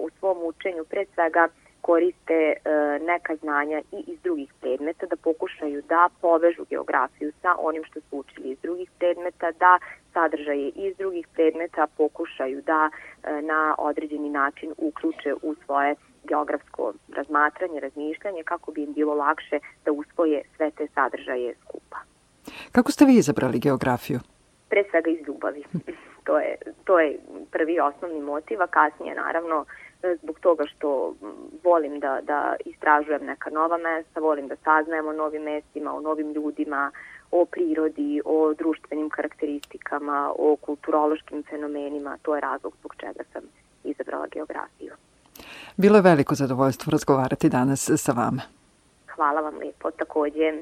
[0.00, 1.48] u svom učenju pre svega
[1.82, 2.54] koriste e,
[2.98, 8.16] neka znanja i iz drugih predmeta, da pokušaju da povežu geografiju sa onim što su
[8.18, 9.78] učili iz drugih predmeta, da
[10.12, 17.80] sadržaje iz drugih predmeta pokušaju da e, na određeni način uključe u svoje geografsko razmatranje,
[17.80, 21.98] razmišljanje, kako bi im bilo lakše da usvoje sve te sadržaje skupa.
[22.72, 24.18] Kako ste vi izabrali geografiju?
[24.68, 25.62] Pre svega iz ljubavi.
[26.26, 27.18] to je, to je
[27.50, 29.64] prvi osnovni motiv, a kasnije naravno
[30.22, 31.14] zbog toga što
[31.64, 36.32] volim da, da istražujem neka nova mesta, volim da saznajem o novim mestima, o novim
[36.32, 36.90] ljudima,
[37.30, 42.18] o prirodi, o društvenim karakteristikama, o kulturološkim fenomenima.
[42.22, 43.42] To je razlog zbog čega sam
[43.84, 44.92] izabrala geografiju.
[45.76, 48.42] Bilo je veliko zadovoljstvo razgovarati danas sa vama.
[49.16, 50.52] Hvala vam lijepo takođe.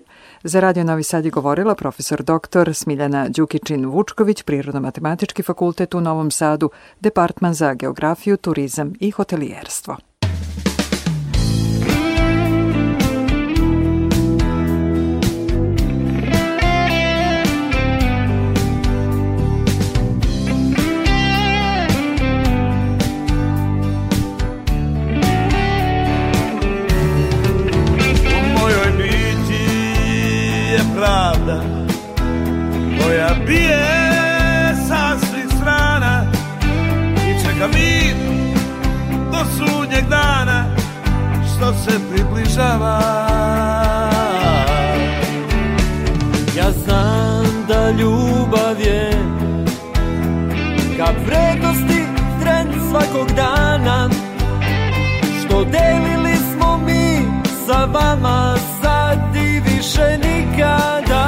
[0.43, 6.71] Za Radio Novi Sad je govorila profesor doktor Smiljana Đukičin-Vučković, Prirodno-matematički fakultet u Novom Sadu,
[7.01, 9.97] Departman za geografiju, turizam i hotelijerstvo.
[42.71, 43.01] Dešava.
[46.57, 49.11] Ja znam da ljubav je
[50.97, 52.05] Ka vrednosti
[52.41, 54.11] trend svakog dana.
[55.45, 57.19] Što delili smo mi
[57.67, 61.27] sa vama Sad i više nikada.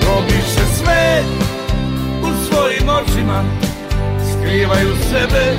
[0.00, 1.22] Probiše sve
[2.22, 3.44] u svojim očima
[4.32, 5.56] Skrivaju sebe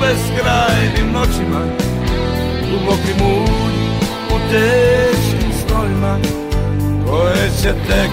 [0.00, 1.89] beskrajnim noćima
[2.70, 3.74] duboki mut
[4.30, 6.18] u teškim snovima
[7.06, 8.10] koje će tek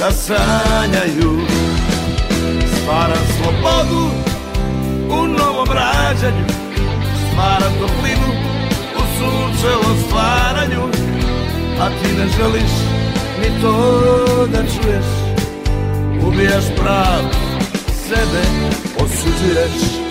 [0.00, 1.40] da sanjaju.
[2.76, 4.10] Stvaram slobodu
[5.08, 6.46] u novom rađanju
[7.30, 8.30] stvaram toplinu
[8.96, 10.82] u sunčevom stvaranju
[11.80, 12.72] a ti ne želiš
[13.40, 15.06] ni to da čuješ.
[16.26, 17.22] Ubijaš prav
[18.08, 18.42] sebe
[18.96, 20.05] osuđuješ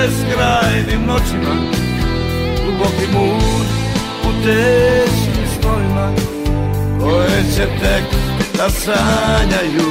[0.00, 1.54] beskrajnim noćima
[2.66, 3.68] Duboki mut
[4.24, 6.12] u teškim snovima
[7.00, 8.04] koje će tek
[8.56, 9.90] da sanjaju.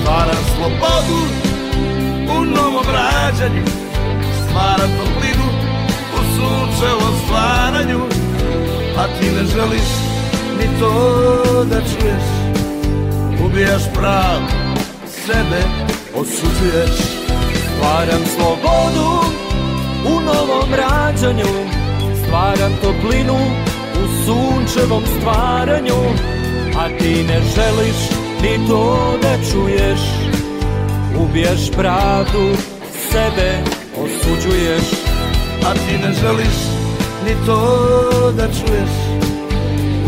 [0.00, 1.20] Stvaram slobodu
[2.38, 3.64] u novom rađanju
[4.48, 5.48] Stvaram toplinu
[6.14, 8.00] u sunčevom stvaranju
[8.98, 9.90] A ti ne želiš
[10.58, 12.24] ni to da čuješ.
[13.44, 14.40] Ubijaš prav
[15.26, 15.62] sebe,
[16.14, 17.19] osuđuješ
[17.80, 19.10] Stvaram slobodu
[20.04, 21.52] u novom rađanju.
[22.22, 23.38] Stvaram toplinu
[23.94, 26.00] u sunčevom stvaranju.
[26.78, 27.96] A ti ne želiš
[28.42, 30.00] ni to da čuješ.
[31.18, 32.56] Ubijaš pravdu,
[33.10, 33.58] sebe
[33.96, 34.84] osuđuješ.
[35.66, 36.56] A ti ne želiš
[37.24, 38.90] ni to da čuješ.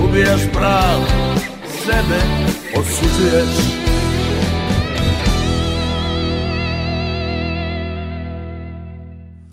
[0.05, 1.41] Ubijaš pravdu,
[1.85, 2.21] sebe
[2.77, 3.82] osuđuješ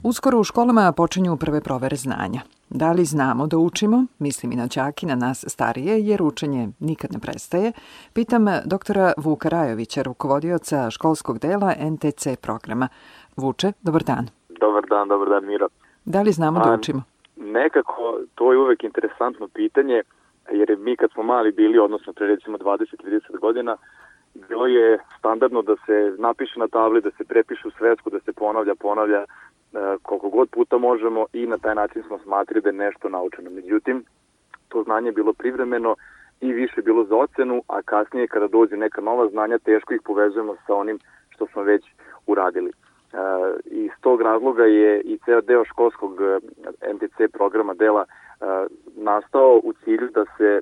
[0.10, 2.42] Uskoro u školama počinju prve provere znanja.
[2.70, 7.10] Da li znamo da učimo, mislim i na čaki, na nas starije, jer učenje nikad
[7.14, 7.72] ne prestaje,
[8.14, 12.88] pitam doktora Vuka Rajovića, rukovodioca školskog dela NTC programa.
[13.38, 14.26] Vuče, dobar dan.
[14.50, 15.68] Dobar dan, dobar dan Miro.
[16.06, 17.02] Da li znamo da učimo?
[17.36, 20.02] Nekako, to je uvek interesantno pitanje,
[20.52, 23.78] jer mi kad smo mali bili, odnosno pre recimo 20-30 godina,
[24.50, 28.34] bilo je standardno da se napiše na tabli, da se prepiše u svesku, da se
[28.34, 29.26] ponavlja, ponavlja,
[30.02, 33.50] koliko god puta možemo i na taj način smo smatrili da je nešto naučeno.
[33.50, 34.04] Međutim,
[34.70, 35.96] to znanje je bilo privremeno
[36.42, 40.56] i više bilo za ocenu, a kasnije kada dođe neka nova znanja, teško ih povezujemo
[40.68, 41.00] sa onim
[41.30, 41.84] što smo već
[42.28, 42.70] uradili.
[42.70, 43.18] E,
[43.66, 46.40] iz tog razloga je i ceo deo školskog e,
[46.94, 48.46] MTC programa dela e,
[48.96, 50.62] nastao u cilju da se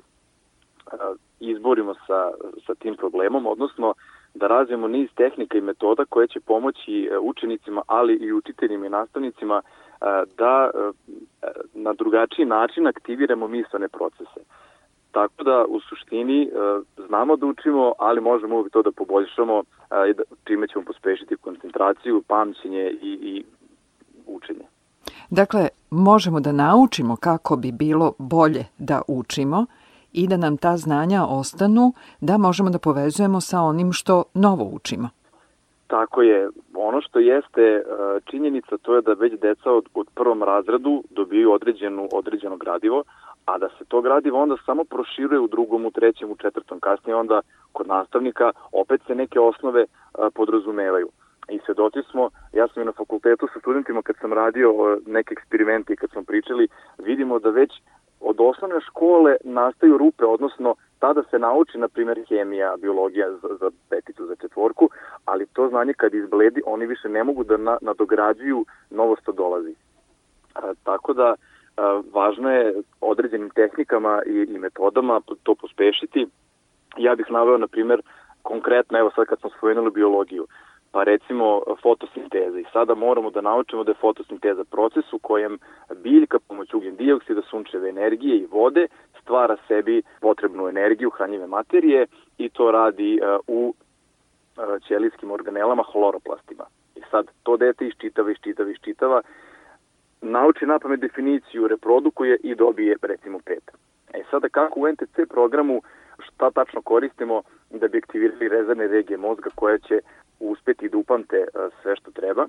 [1.40, 2.30] izborimo sa,
[2.66, 3.94] sa tim problemom, odnosno
[4.34, 8.90] da razvijemo niz tehnika i metoda koje će pomoći e, učenicima, ali i učiteljima i
[8.90, 10.04] nastavnicima e,
[10.38, 14.40] da e, na drugačiji način aktiviramo mislene procese.
[15.10, 16.50] Tako da u suštini
[17.06, 22.90] znamo da učimo, ali možemo uvijek to da poboljšamo da, čime ćemo pospešiti koncentraciju, pamćenje
[23.02, 23.44] i, i
[24.26, 24.64] učenje.
[25.30, 29.66] Dakle, možemo da naučimo kako bi bilo bolje da učimo,
[30.12, 35.08] i da nam ta znanja ostanu da možemo da povezujemo sa onim što novo učimo.
[35.86, 36.48] Tako je.
[36.74, 37.82] Ono što jeste e,
[38.24, 43.02] činjenica to je da već deca od, od prvom razredu dobiju određenu, određeno gradivo,
[43.44, 47.16] a da se to gradivo onda samo proširuje u drugom, u trećem, u četvrtom, kasnije
[47.16, 47.40] onda
[47.72, 51.08] kod nastavnika opet se neke osnove a, podrazumevaju.
[51.48, 55.92] I svedoci smo, ja sam i na fakultetu sa studentima kad sam radio neke eksperimente
[55.92, 57.70] i kad smo pričali, vidimo da već
[58.20, 63.70] od osnovne škole nastaju rupe, odnosno tada se nauči, na primjer, hemija, biologija za, za
[63.90, 64.90] peticu, za četvorku,
[65.24, 69.74] ali to znanje kad izbledi, oni više ne mogu da na, nadograđuju novo što dolazi.
[70.54, 71.34] A, tako da,
[71.76, 76.26] a, važno je određenim tehnikama i, i metodama to pospešiti.
[76.96, 78.02] Ja bih naveo, na primjer,
[78.42, 80.46] konkretno, evo sad kad smo spomenuli biologiju,
[80.92, 85.58] pa recimo fotosinteza i sada moramo da naučimo da je fotosinteza proces u kojem
[85.96, 88.86] biljka pomoću ugljen dioksida, sunčeve energije i vode
[89.20, 92.06] stvara sebi potrebnu energiju hranjive materije
[92.38, 96.64] i to radi uh, u uh, ćelijskim organelama hloroplastima.
[96.96, 99.22] I sad to dete iščitava, iščitava, iščitava,
[100.20, 103.70] nauči na pamet definiciju, reprodukuje i dobije recimo pet.
[104.14, 105.82] E sada kako u NTC programu
[106.18, 110.00] šta tačno koristimo da bi aktivirali rezervne regije mozga koja će
[110.50, 111.46] uspeti da upamte e,
[111.82, 112.46] sve što treba,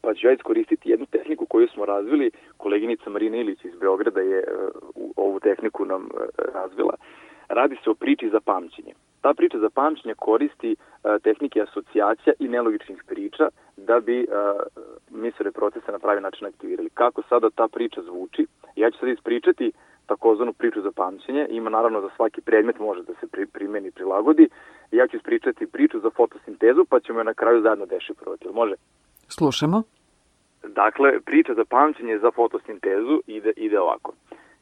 [0.00, 4.38] pa ću ja iskoristiti jednu tehniku koju smo razvili, koleginica Marina Ilić iz Beograda je
[4.38, 4.44] e,
[5.16, 6.08] ovu tehniku nam e,
[6.54, 6.94] razvila.
[7.48, 8.94] Radi se o priči za pamćenje.
[9.20, 10.76] Ta priča za pamćenje koristi
[11.22, 14.26] tehnike asocijacija i nelogičnih priča da bi
[15.10, 16.90] mislere procese na pravi način aktivirali.
[16.94, 18.46] Kako sada ta priča zvuči?
[18.76, 19.72] Ja ću sad ispričati
[20.12, 21.46] takozvanu priču za pamćenje.
[21.50, 24.48] Ima naravno za svaki predmet može da se pri, primeni i prilagodi.
[24.90, 28.48] Ja ću ispričati priču za fotosintezu pa ćemo je na kraju zajedno dešifrovati.
[28.54, 28.74] Može?
[29.28, 29.82] Slušamo.
[30.62, 34.12] Dakle, priča za pamćenje za fotosintezu ide, ide ovako.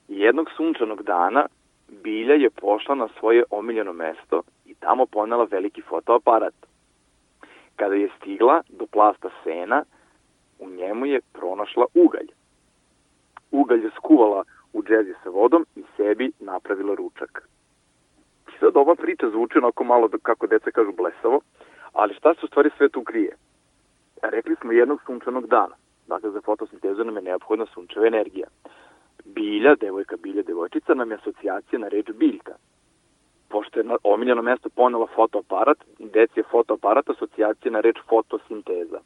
[0.09, 1.47] Jednog sunčanog dana
[1.89, 6.55] Bilja je pošla na svoje omiljeno mesto i tamo ponela veliki fotoaparat.
[7.77, 9.85] Kada je stigla do plasta sena,
[10.59, 12.29] u njemu je pronašla ugalj.
[13.51, 17.49] Ugalj je skuvala u džezi sa vodom i sebi napravila ručak.
[18.49, 21.41] I sad ova priča zvuči onako malo, kako deca kažu, blesavo,
[21.93, 23.37] ali šta se u stvari sve tu krije?
[24.23, 25.75] Rekli smo jednog sunčanog dana.
[26.07, 28.47] Dakle, za fotosintezu nam je neophodna sunčeva energija.
[29.25, 32.53] Bilja, devojka, bilja, devojčica nam je asocijacija na reč biljka.
[33.49, 39.01] Pošto je na omiljeno mesto ponela fotoaparat, deci je fotoaparat asocijacija na reč fotosinteza.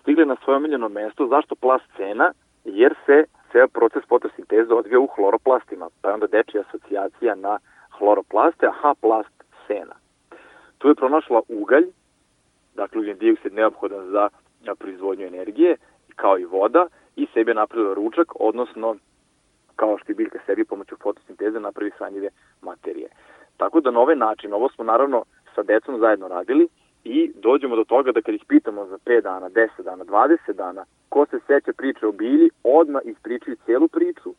[0.00, 2.32] Stigle na svoje omiljeno mesto, zašto plast cena?
[2.64, 7.58] Jer se ceo proces fotosinteze odvija u hloroplastima, pa je onda dečija asocijacija na
[7.98, 9.94] hloroplaste, a H plast sena.
[10.78, 11.86] Tu je pronašla ugalj,
[12.74, 14.28] dakle ugljen dioksid neophodan za
[14.78, 15.76] proizvodnju energije,
[16.16, 16.86] kao i voda,
[17.16, 18.96] i sebi je napravila ručak, odnosno
[19.76, 22.28] kao što je biljka sebi pomoću fotosinteze napravi hranjive
[22.62, 23.08] materije.
[23.56, 25.24] Tako da na ovaj način, ovo smo naravno
[25.54, 26.68] sa decom zajedno radili
[27.08, 30.84] i dođemo do toga da kad ih pitamo za 5 dana, 10 dana, 20 dana,
[31.08, 34.34] ko se seća priče o bilji, odmah ispričaju celu priču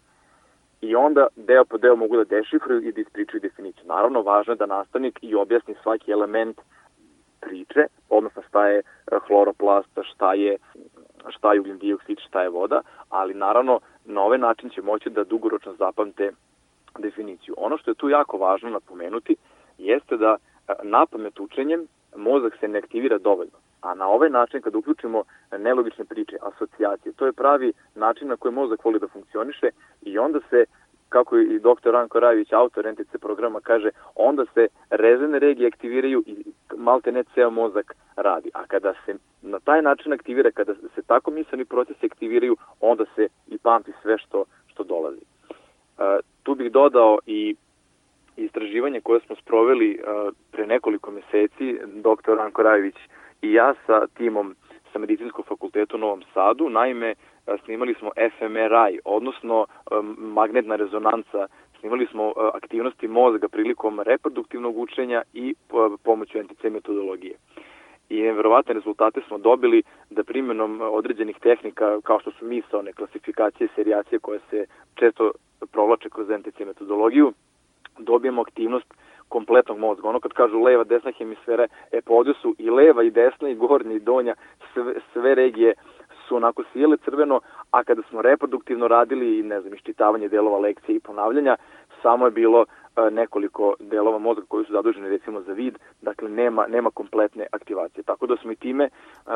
[0.82, 3.84] i onda deo po deo mogu da dešifruju i da ispričaju definiciju.
[3.86, 6.62] Naravno, važno je da nastavnik i objasni svaki element
[7.40, 10.58] priče, odnosno šta je eh, hloroplasta, šta je
[11.30, 15.24] šta je ugljen dioksid, šta je voda, ali naravno na ovaj način će moći da
[15.24, 16.32] dugoročno zapamte
[17.00, 17.54] definiciju.
[17.58, 19.36] Ono što je tu jako važno napomenuti
[19.78, 23.58] jeste da eh, napamet učenjem mozak se ne aktivira dovoljno.
[23.82, 25.24] A na ovaj način, kada uključimo
[25.58, 29.70] nelogične priče, asocijacije, to je pravi način na koji mozak voli da funkcioniše
[30.02, 30.66] i onda se
[31.10, 36.44] kako i doktor Ranko Rajević, autor NTC programa, kaže, onda se rezervne regije aktiviraju i
[36.78, 38.50] malte ne ceo mozak radi.
[38.54, 43.28] A kada se na taj način aktivira, kada se tako misleni procesi aktiviraju, onda se
[43.48, 45.22] i pamti sve što, što dolazi.
[45.50, 46.06] Uh,
[46.44, 47.56] tu bih dodao i
[48.46, 52.96] istraživanje koje smo sproveli uh, pre nekoliko meseci, doktor Ranko Rajević
[53.42, 54.56] i ja sa timom
[54.94, 56.70] sa Medicinskog fakulteta u Novom Sadu.
[56.70, 57.16] Naime,
[57.66, 59.66] snimali smo fMRI, odnosno
[60.18, 61.48] magnetna rezonanca,
[61.80, 65.56] snimali smo aktivnosti mozga prilikom reproduktivnog učenja i
[66.04, 67.36] pomoću NTC metodologije.
[68.10, 74.20] I nevjerovatne rezultate smo dobili da primjenom određenih tehnika kao što su misalne klasifikacije, serijacije
[74.20, 74.66] koje se
[74.96, 75.32] često
[75.72, 77.34] provlače kroz NTC metodologiju,
[78.00, 78.94] dobijemo aktivnost
[79.30, 80.10] kompletnog mozga.
[80.10, 83.56] Ono kad kažu leva, desna hemisfera, e pa ovdje su i leva i desna i
[83.56, 84.36] gornja i donja,
[84.74, 85.74] sve, sve regije
[86.28, 87.42] su onako sijele crveno,
[87.72, 91.56] a kada smo reproduktivno radili, ne znam, iščitavanje delova lekcije i ponavljanja,
[92.02, 92.66] samo je bilo
[93.12, 98.04] nekoliko delova mozga koji su zaduženi recimo za vid, dakle nema, nema kompletne aktivacije.
[98.04, 98.90] Tako da smo i time e,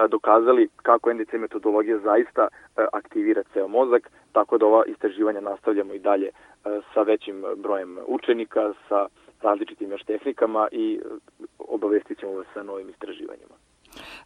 [0.09, 5.99] dokazali kako NDC metodologija zaista e, aktivira ceo mozak, tako da ova istraživanja nastavljamo i
[5.99, 6.29] dalje
[6.93, 9.07] sa većim brojem učenika, sa
[9.41, 10.99] različitim još tehnikama i
[11.59, 13.55] obavestit ćemo vas sa novim istraživanjima.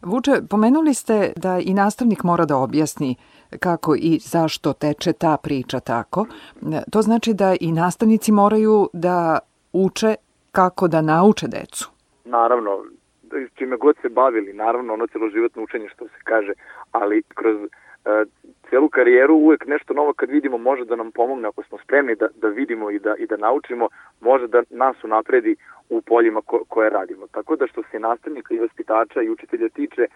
[0.02, 3.16] Vuče, pomenuli ste da i nastavnik mora da objasni
[3.60, 6.26] kako i zašto teče ta priča tako.
[6.92, 9.38] To znači da i nastavnici moraju da
[9.72, 10.14] uče
[10.52, 11.90] kako da nauče decu.
[12.24, 12.84] Naravno,
[13.54, 16.52] čime god se bavili, naravno ono celoživotno učenje što se kaže,
[16.92, 17.68] ali kroz uh,
[18.70, 22.28] celu karijeru uvek nešto novo kad vidimo može da nam pomogne ako smo spremni da,
[22.36, 23.88] da vidimo i da, i da naučimo,
[24.20, 25.56] može da nas unapredi
[25.88, 27.26] u poljima ko, koje radimo.
[27.26, 30.06] Tako da što se nastavnika i vaspitača i učitelja tiče,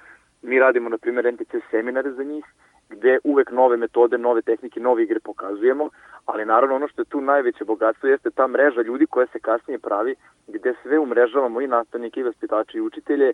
[0.42, 2.44] mi radimo na primjer NTC seminare za njih,
[2.90, 5.88] gde uvek nove metode, nove tehnike, nove igre pokazujemo,
[6.26, 9.78] ali naravno ono što je tu najveće bogatstvo jeste ta mreža ljudi koja se kasnije
[9.78, 10.14] pravi,
[10.46, 13.32] gde sve umrežavamo i nastavnike i vaspitače i učitelje,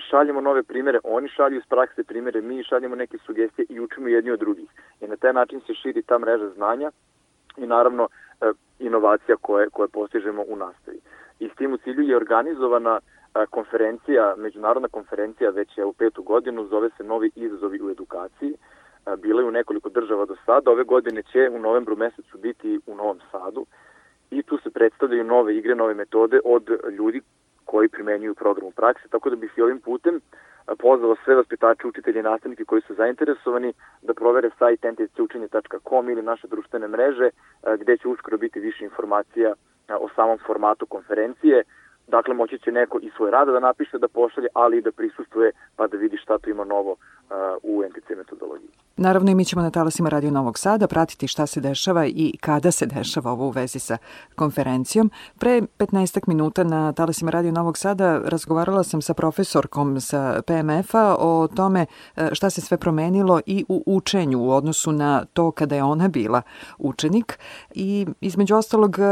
[0.00, 4.30] šaljemo nove primere, oni šalju iz prakse primere, mi šaljemo neke sugestije i učimo jedni
[4.30, 4.68] od drugih.
[5.00, 6.90] I na taj način se širi ta mreža znanja
[7.56, 8.08] i naravno
[8.40, 10.98] e, inovacija koje, koje postižemo u nastavi.
[11.40, 16.22] I s tim u cilju je organizovana e, konferencija, međunarodna konferencija već je u petu
[16.22, 18.54] godinu, zove se Novi izazovi u edukaciji.
[18.54, 22.80] E, bila je u nekoliko država do sada, ove godine će u novembru mesecu biti
[22.86, 23.66] u Novom Sadu
[24.30, 27.20] i tu se predstavljaju nove igre, nove metode od ljudi
[27.64, 30.20] koji primenjuju program u praksi, tako da bih i ovim putem
[30.78, 36.46] pozvao sve vaspitače, učitelje i nastavnike koji su zainteresovani da provere sajt ntcučenje.com ili naše
[36.48, 37.30] društvene mreže
[37.80, 39.54] gde će uskoro biti više informacija
[39.88, 41.62] o samom formatu konferencije.
[42.08, 45.52] Dakle, moći će neko i svoj rada da napiše, da pošalje, ali i da prisustuje
[45.76, 46.96] pa da vidi šta tu ima novo
[47.62, 48.70] u NTC metodologiji.
[48.96, 52.70] Naravno i mi ćemo na talasima Radio Novog Sada pratiti šta se dešava i kada
[52.70, 53.96] se dešava ovo u vezi sa
[54.36, 55.10] konferencijom.
[55.38, 61.48] Pre 15 minuta na talasima Radio Novog Sada razgovarala sam sa profesorkom sa PMF-a o
[61.56, 61.86] tome
[62.16, 66.08] e, šta se sve promenilo i u učenju u odnosu na to kada je ona
[66.08, 66.42] bila
[66.78, 67.38] učenik
[67.74, 69.02] i između ostalog e,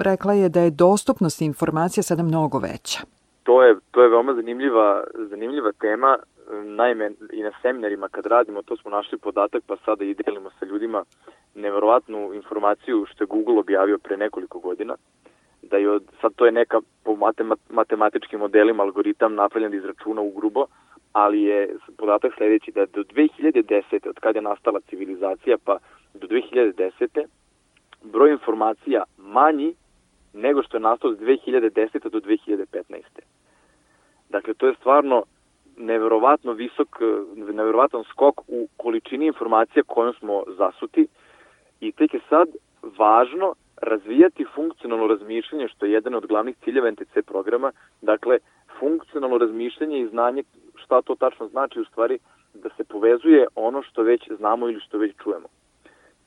[0.00, 3.00] rekla je da je dostupnost informacija sada mnogo veća.
[3.42, 6.16] To je, to je veoma zanimljiva, zanimljiva tema
[6.64, 10.66] naime i na seminarima kad radimo, to smo našli podatak pa sada i delimo sa
[10.66, 11.04] ljudima
[11.54, 14.94] neverovatnu informaciju što je Google objavio pre nekoliko godina,
[15.62, 17.16] da je od, sad to je neka po
[17.70, 20.66] matematičkim modelima algoritam napravljen da izračuna u grubo,
[21.12, 24.08] ali je podatak sledeći da do 2010.
[24.08, 25.78] od kada je nastala civilizacija pa
[26.14, 27.26] do 2010.
[28.02, 29.74] broj informacija manji
[30.32, 32.08] nego što je nastao od 2010.
[32.08, 33.02] do 2015.
[34.28, 35.22] Dakle, to je stvarno
[35.76, 36.88] neverovatno visok,
[37.36, 41.06] neverovatan skok u količini informacija kojom smo zasuti
[41.80, 42.48] i tek je sad
[42.98, 47.72] važno razvijati funkcionalno razmišljanje, što je jedan od glavnih ciljeva NTC programa,
[48.02, 48.38] dakle,
[48.78, 50.42] funkcionalno razmišljanje i znanje
[50.74, 52.18] šta to tačno znači u stvari
[52.54, 55.48] da se povezuje ono što već znamo ili što već čujemo.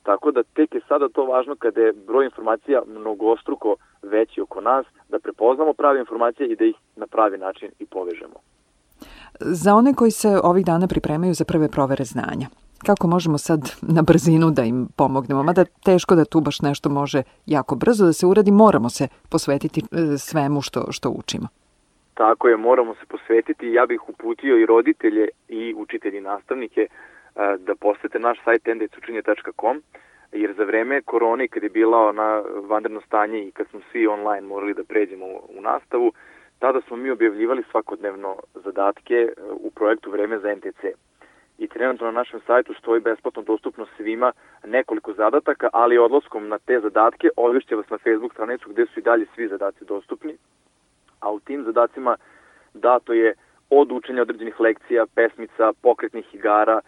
[0.06, 4.86] Tako da tek je sada to važno kada je broj informacija mnogostruko veći oko nas,
[5.08, 8.38] da prepoznamo prave informacije i da ih na pravi način i povežemo.
[9.40, 12.46] Za one koji se ovih dana pripremaju za prve provere znanja,
[12.86, 15.42] kako možemo sad na brzinu da im pomognemo?
[15.42, 19.80] Mada teško da tu baš nešto može jako brzo da se uradi, moramo se posvetiti
[19.80, 21.48] e, svemu što, što učimo.
[22.14, 23.72] Tako je, moramo se posvetiti.
[23.72, 26.88] Ja bih uputio i roditelje i učitelji nastavnike
[27.58, 29.82] da posete naš sajt endecučenje.com
[30.32, 34.46] jer za vreme korone kad je bila ona vanredno stanje i kad smo svi online
[34.46, 36.12] morali da pređemo u nastavu,
[36.58, 40.84] tada smo mi objavljivali svakodnevno zadatke e, u projektu Vreme za NTC.
[41.58, 44.32] I trenutno na našem sajtu stoji besplatno dostupno svima
[44.64, 49.02] nekoliko zadataka, ali odlaskom na te zadatke odvišće vas na Facebook stranicu gde su i
[49.02, 50.36] dalje svi zadaci dostupni.
[51.20, 52.16] A u tim zadacima
[52.74, 53.34] dato je
[53.70, 56.80] od učenja određenih lekcija, pesmica, pokretnih igara,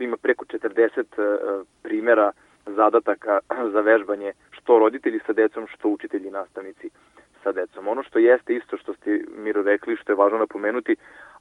[0.00, 2.32] ima preko 40 primera
[2.66, 3.38] zadataka
[3.74, 6.90] za vežbanje što roditelji sa decom, što učitelji i nastavnici
[7.42, 7.88] sa decom.
[7.88, 10.96] Ono što jeste isto što ste Miro rekli, što je važno napomenuti,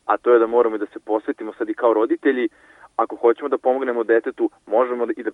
[0.05, 2.49] a to je da moramo da se posvetimo sad i kao roditelji,
[2.95, 5.31] ako hoćemo da pomognemo detetu, možemo da i da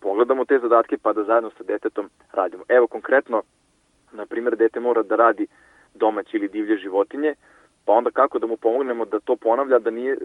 [0.00, 2.64] pogledamo te zadatke pa da zajedno sa detetom radimo.
[2.68, 3.42] Evo konkretno,
[4.12, 5.46] na primjer, dete mora da radi
[5.94, 7.34] domaće ili divlje životinje,
[7.84, 10.16] pa onda kako da mu pomognemo da to ponavlja, da nije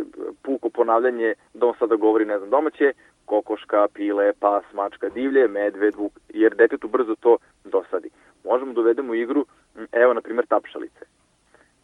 [0.42, 2.94] puko ponavljanje, da on sada govori, ne znam, domaće,
[3.26, 8.10] kokoška, pile, pas, mačka, divlje, medved, vuk, jer detetu brzo to dosadi.
[8.44, 9.46] Možemo da uvedemo u igru
[9.92, 11.06] evo, na primjer, tapšalice.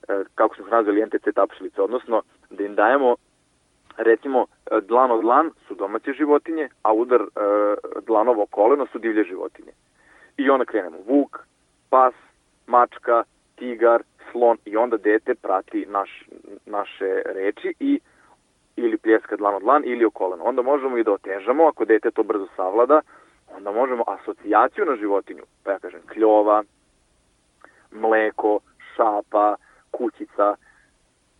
[0.07, 3.15] E, kako smo nazvali NTC tapšalice, odnosno da im dajemo
[3.97, 4.45] recimo
[4.81, 7.25] dlan od dlan su domaće životinje, a udar e,
[8.05, 9.71] dlanovo koleno su divlje životinje.
[10.37, 11.39] I onda krenemo vuk,
[11.89, 12.13] pas,
[12.67, 13.23] mačka,
[13.55, 16.23] tigar, slon i onda dete prati naš,
[16.65, 17.99] naše reči i
[18.75, 20.43] ili pljeska dlan od dlan ili o koleno.
[20.43, 23.01] Onda možemo i da otežamo, ako dete to brzo savlada,
[23.57, 26.63] onda možemo asocijaciju na životinju, pa ja kažem kljova,
[27.91, 28.59] mleko,
[28.95, 29.55] šapa,
[29.91, 30.55] kućica,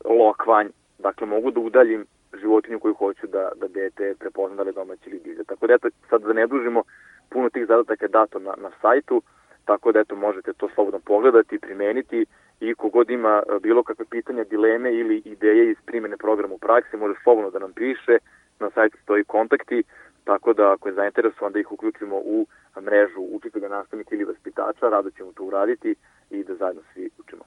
[0.06, 0.68] lokvanj,
[1.00, 2.06] Dakle, mogu da udaljim
[2.42, 5.44] životinju koju hoću da, da dete prepozna da li domaći ili divlje.
[5.44, 6.84] Tako da eto, sad da ne dužimo,
[7.30, 9.22] puno tih zadataka je dato na, na sajtu,
[9.66, 12.26] tako da eto možete to slobodno pogledati, primeniti
[12.60, 16.98] i kogod ima e, bilo kakve pitanja, dileme ili ideje iz primene programa u praksi,
[16.98, 18.18] može slobodno da nam piše,
[18.60, 19.84] na sajtu stoji kontakti,
[20.24, 22.48] tako da ako je zainteresovan da ih uključimo u
[22.82, 25.96] mrežu učitelja, nastavnika ili vaspitača, rado ćemo to uraditi
[26.30, 27.44] i da zajedno svi učimo.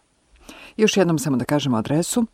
[0.77, 2.25] Još jednom samo da kažemo adresu.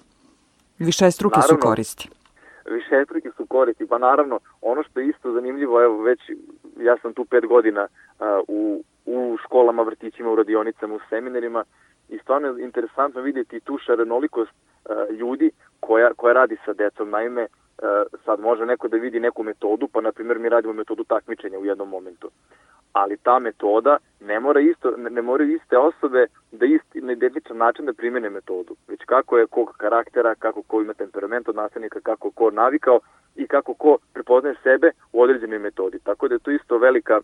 [0.80, 2.10] Više struke naravno, su koristi.
[2.66, 6.20] Više struke su koristi, pa naravno, ono što je isto zanimljivo, evo već,
[6.78, 11.64] ja sam tu pet godina uh, u, u školama, vrtićima, u radionicama, u seminarima
[12.10, 17.10] i stvarno je interesantno vidjeti tu šarenolikost uh, ljudi koja, koja radi sa decom.
[17.10, 17.48] Naime,
[18.26, 21.66] sad može neko da vidi neku metodu, pa na primjer mi radimo metodu takmičenja u
[21.66, 22.32] jednom momentu
[22.94, 27.86] ali ta metoda ne mora isto ne moraju iste osobe da isti na identičan način
[27.86, 32.32] da primene metodu, već kako je kog karaktera, kako ko ima temperament od nastavnika, kako
[32.32, 33.00] ko navikao
[33.36, 36.00] i kako ko prepoznaje sebe u određenoj metodi.
[36.00, 37.22] Tako da je to isto velika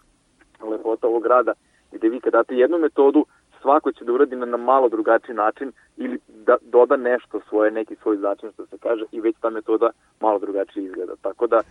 [0.72, 1.54] lepota ovog rada
[1.92, 3.26] gde vi kad date jednu metodu,
[3.66, 7.96] svako će da uradi na, na malo drugačiji način ili da doda nešto svoje, neki
[7.96, 9.90] svoj začin što se kaže i već ta metoda
[10.22, 11.14] malo drugačije izgleda.
[11.22, 11.62] Tako da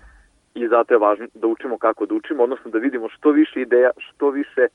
[0.55, 3.91] i zato je važno da učimo kako da učimo, odnosno da vidimo što više ideja,
[3.99, 4.67] što više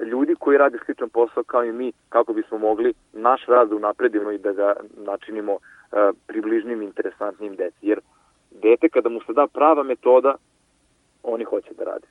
[0.00, 4.30] ljudi koji rade sličan posao kao i mi, kako bismo mogli naš rad da unapredimo
[4.30, 5.60] i da ga načinimo uh,
[6.26, 7.76] približnim interesantnim deci.
[7.82, 8.00] Jer
[8.50, 10.34] dete kada mu se da prava metoda,
[11.22, 12.06] oni hoće da rade.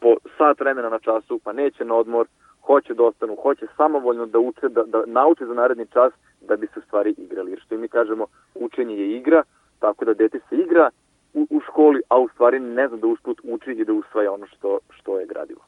[0.00, 2.26] Po sat vremena na času, pa neće na odmor,
[2.66, 6.66] hoće da ostanu, hoće samovoljno da uče, da, da nauče za naredni čas da bi
[6.74, 7.50] se stvari igrali.
[7.50, 9.42] Jer što mi kažemo, učenje je igra,
[9.78, 10.90] tako da dete se igra
[11.34, 14.46] u, u školi, a u stvari ne zna da usput uči i da usvaja ono
[14.46, 15.60] što, što je gradivo.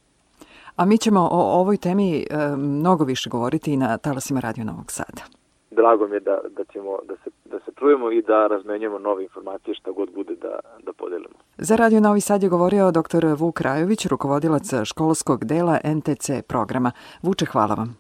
[0.77, 2.25] A mi ćemo o ovoj temi e,
[2.57, 5.23] mnogo više govoriti i na talasima Radio Novog Sada.
[5.71, 9.23] Drago mi je da, da, ćemo, da, se, da se čujemo i da razmenjujemo nove
[9.23, 10.55] informacije šta god bude da,
[10.87, 11.39] da podelimo.
[11.59, 13.27] Za Radio Novi Sad je govorio dr.
[13.39, 16.91] Vuk Rajović, rukovodilac školskog dela NTC programa.
[17.23, 17.99] Vuče, hvala vam.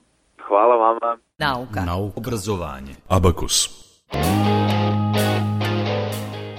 [0.48, 1.18] Hvala vama.
[1.38, 1.80] Nauka.
[1.84, 2.20] Nauka.
[2.20, 2.94] Obrazovanje.
[3.08, 3.86] Abakus.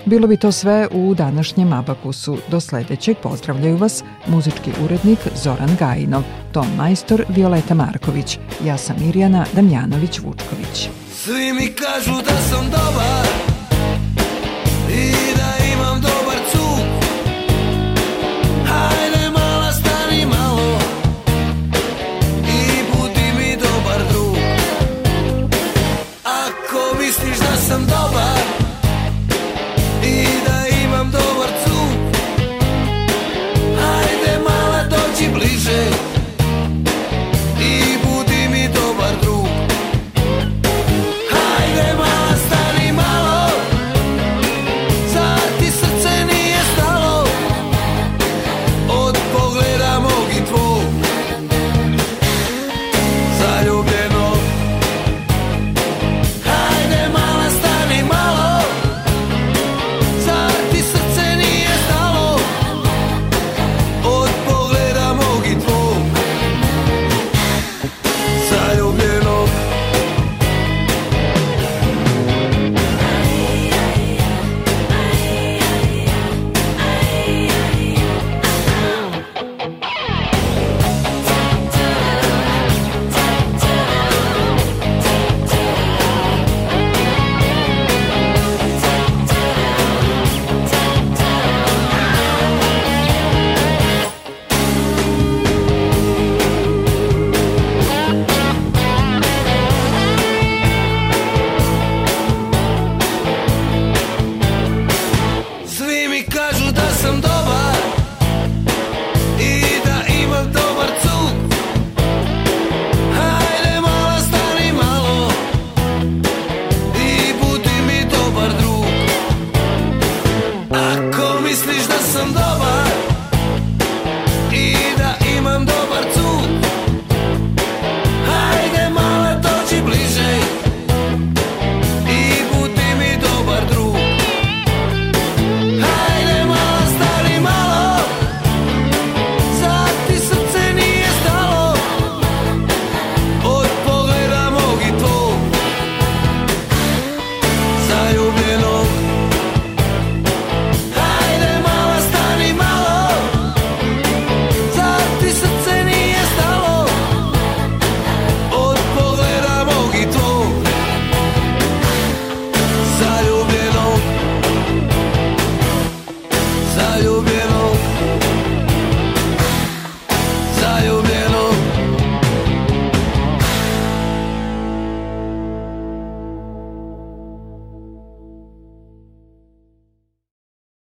[0.06, 2.38] Bilo bi to sve u današnjem Abakusu.
[2.52, 6.22] Do sledećeg pozdravljaju vas muzički urednik Zoran Gajinov,
[6.54, 11.07] ton majstor Violeta Marković, ja sam Mirjana Damjanović-Vučković.
[11.24, 13.28] Svi mi kažu da sam dobar
[14.91, 15.57] i da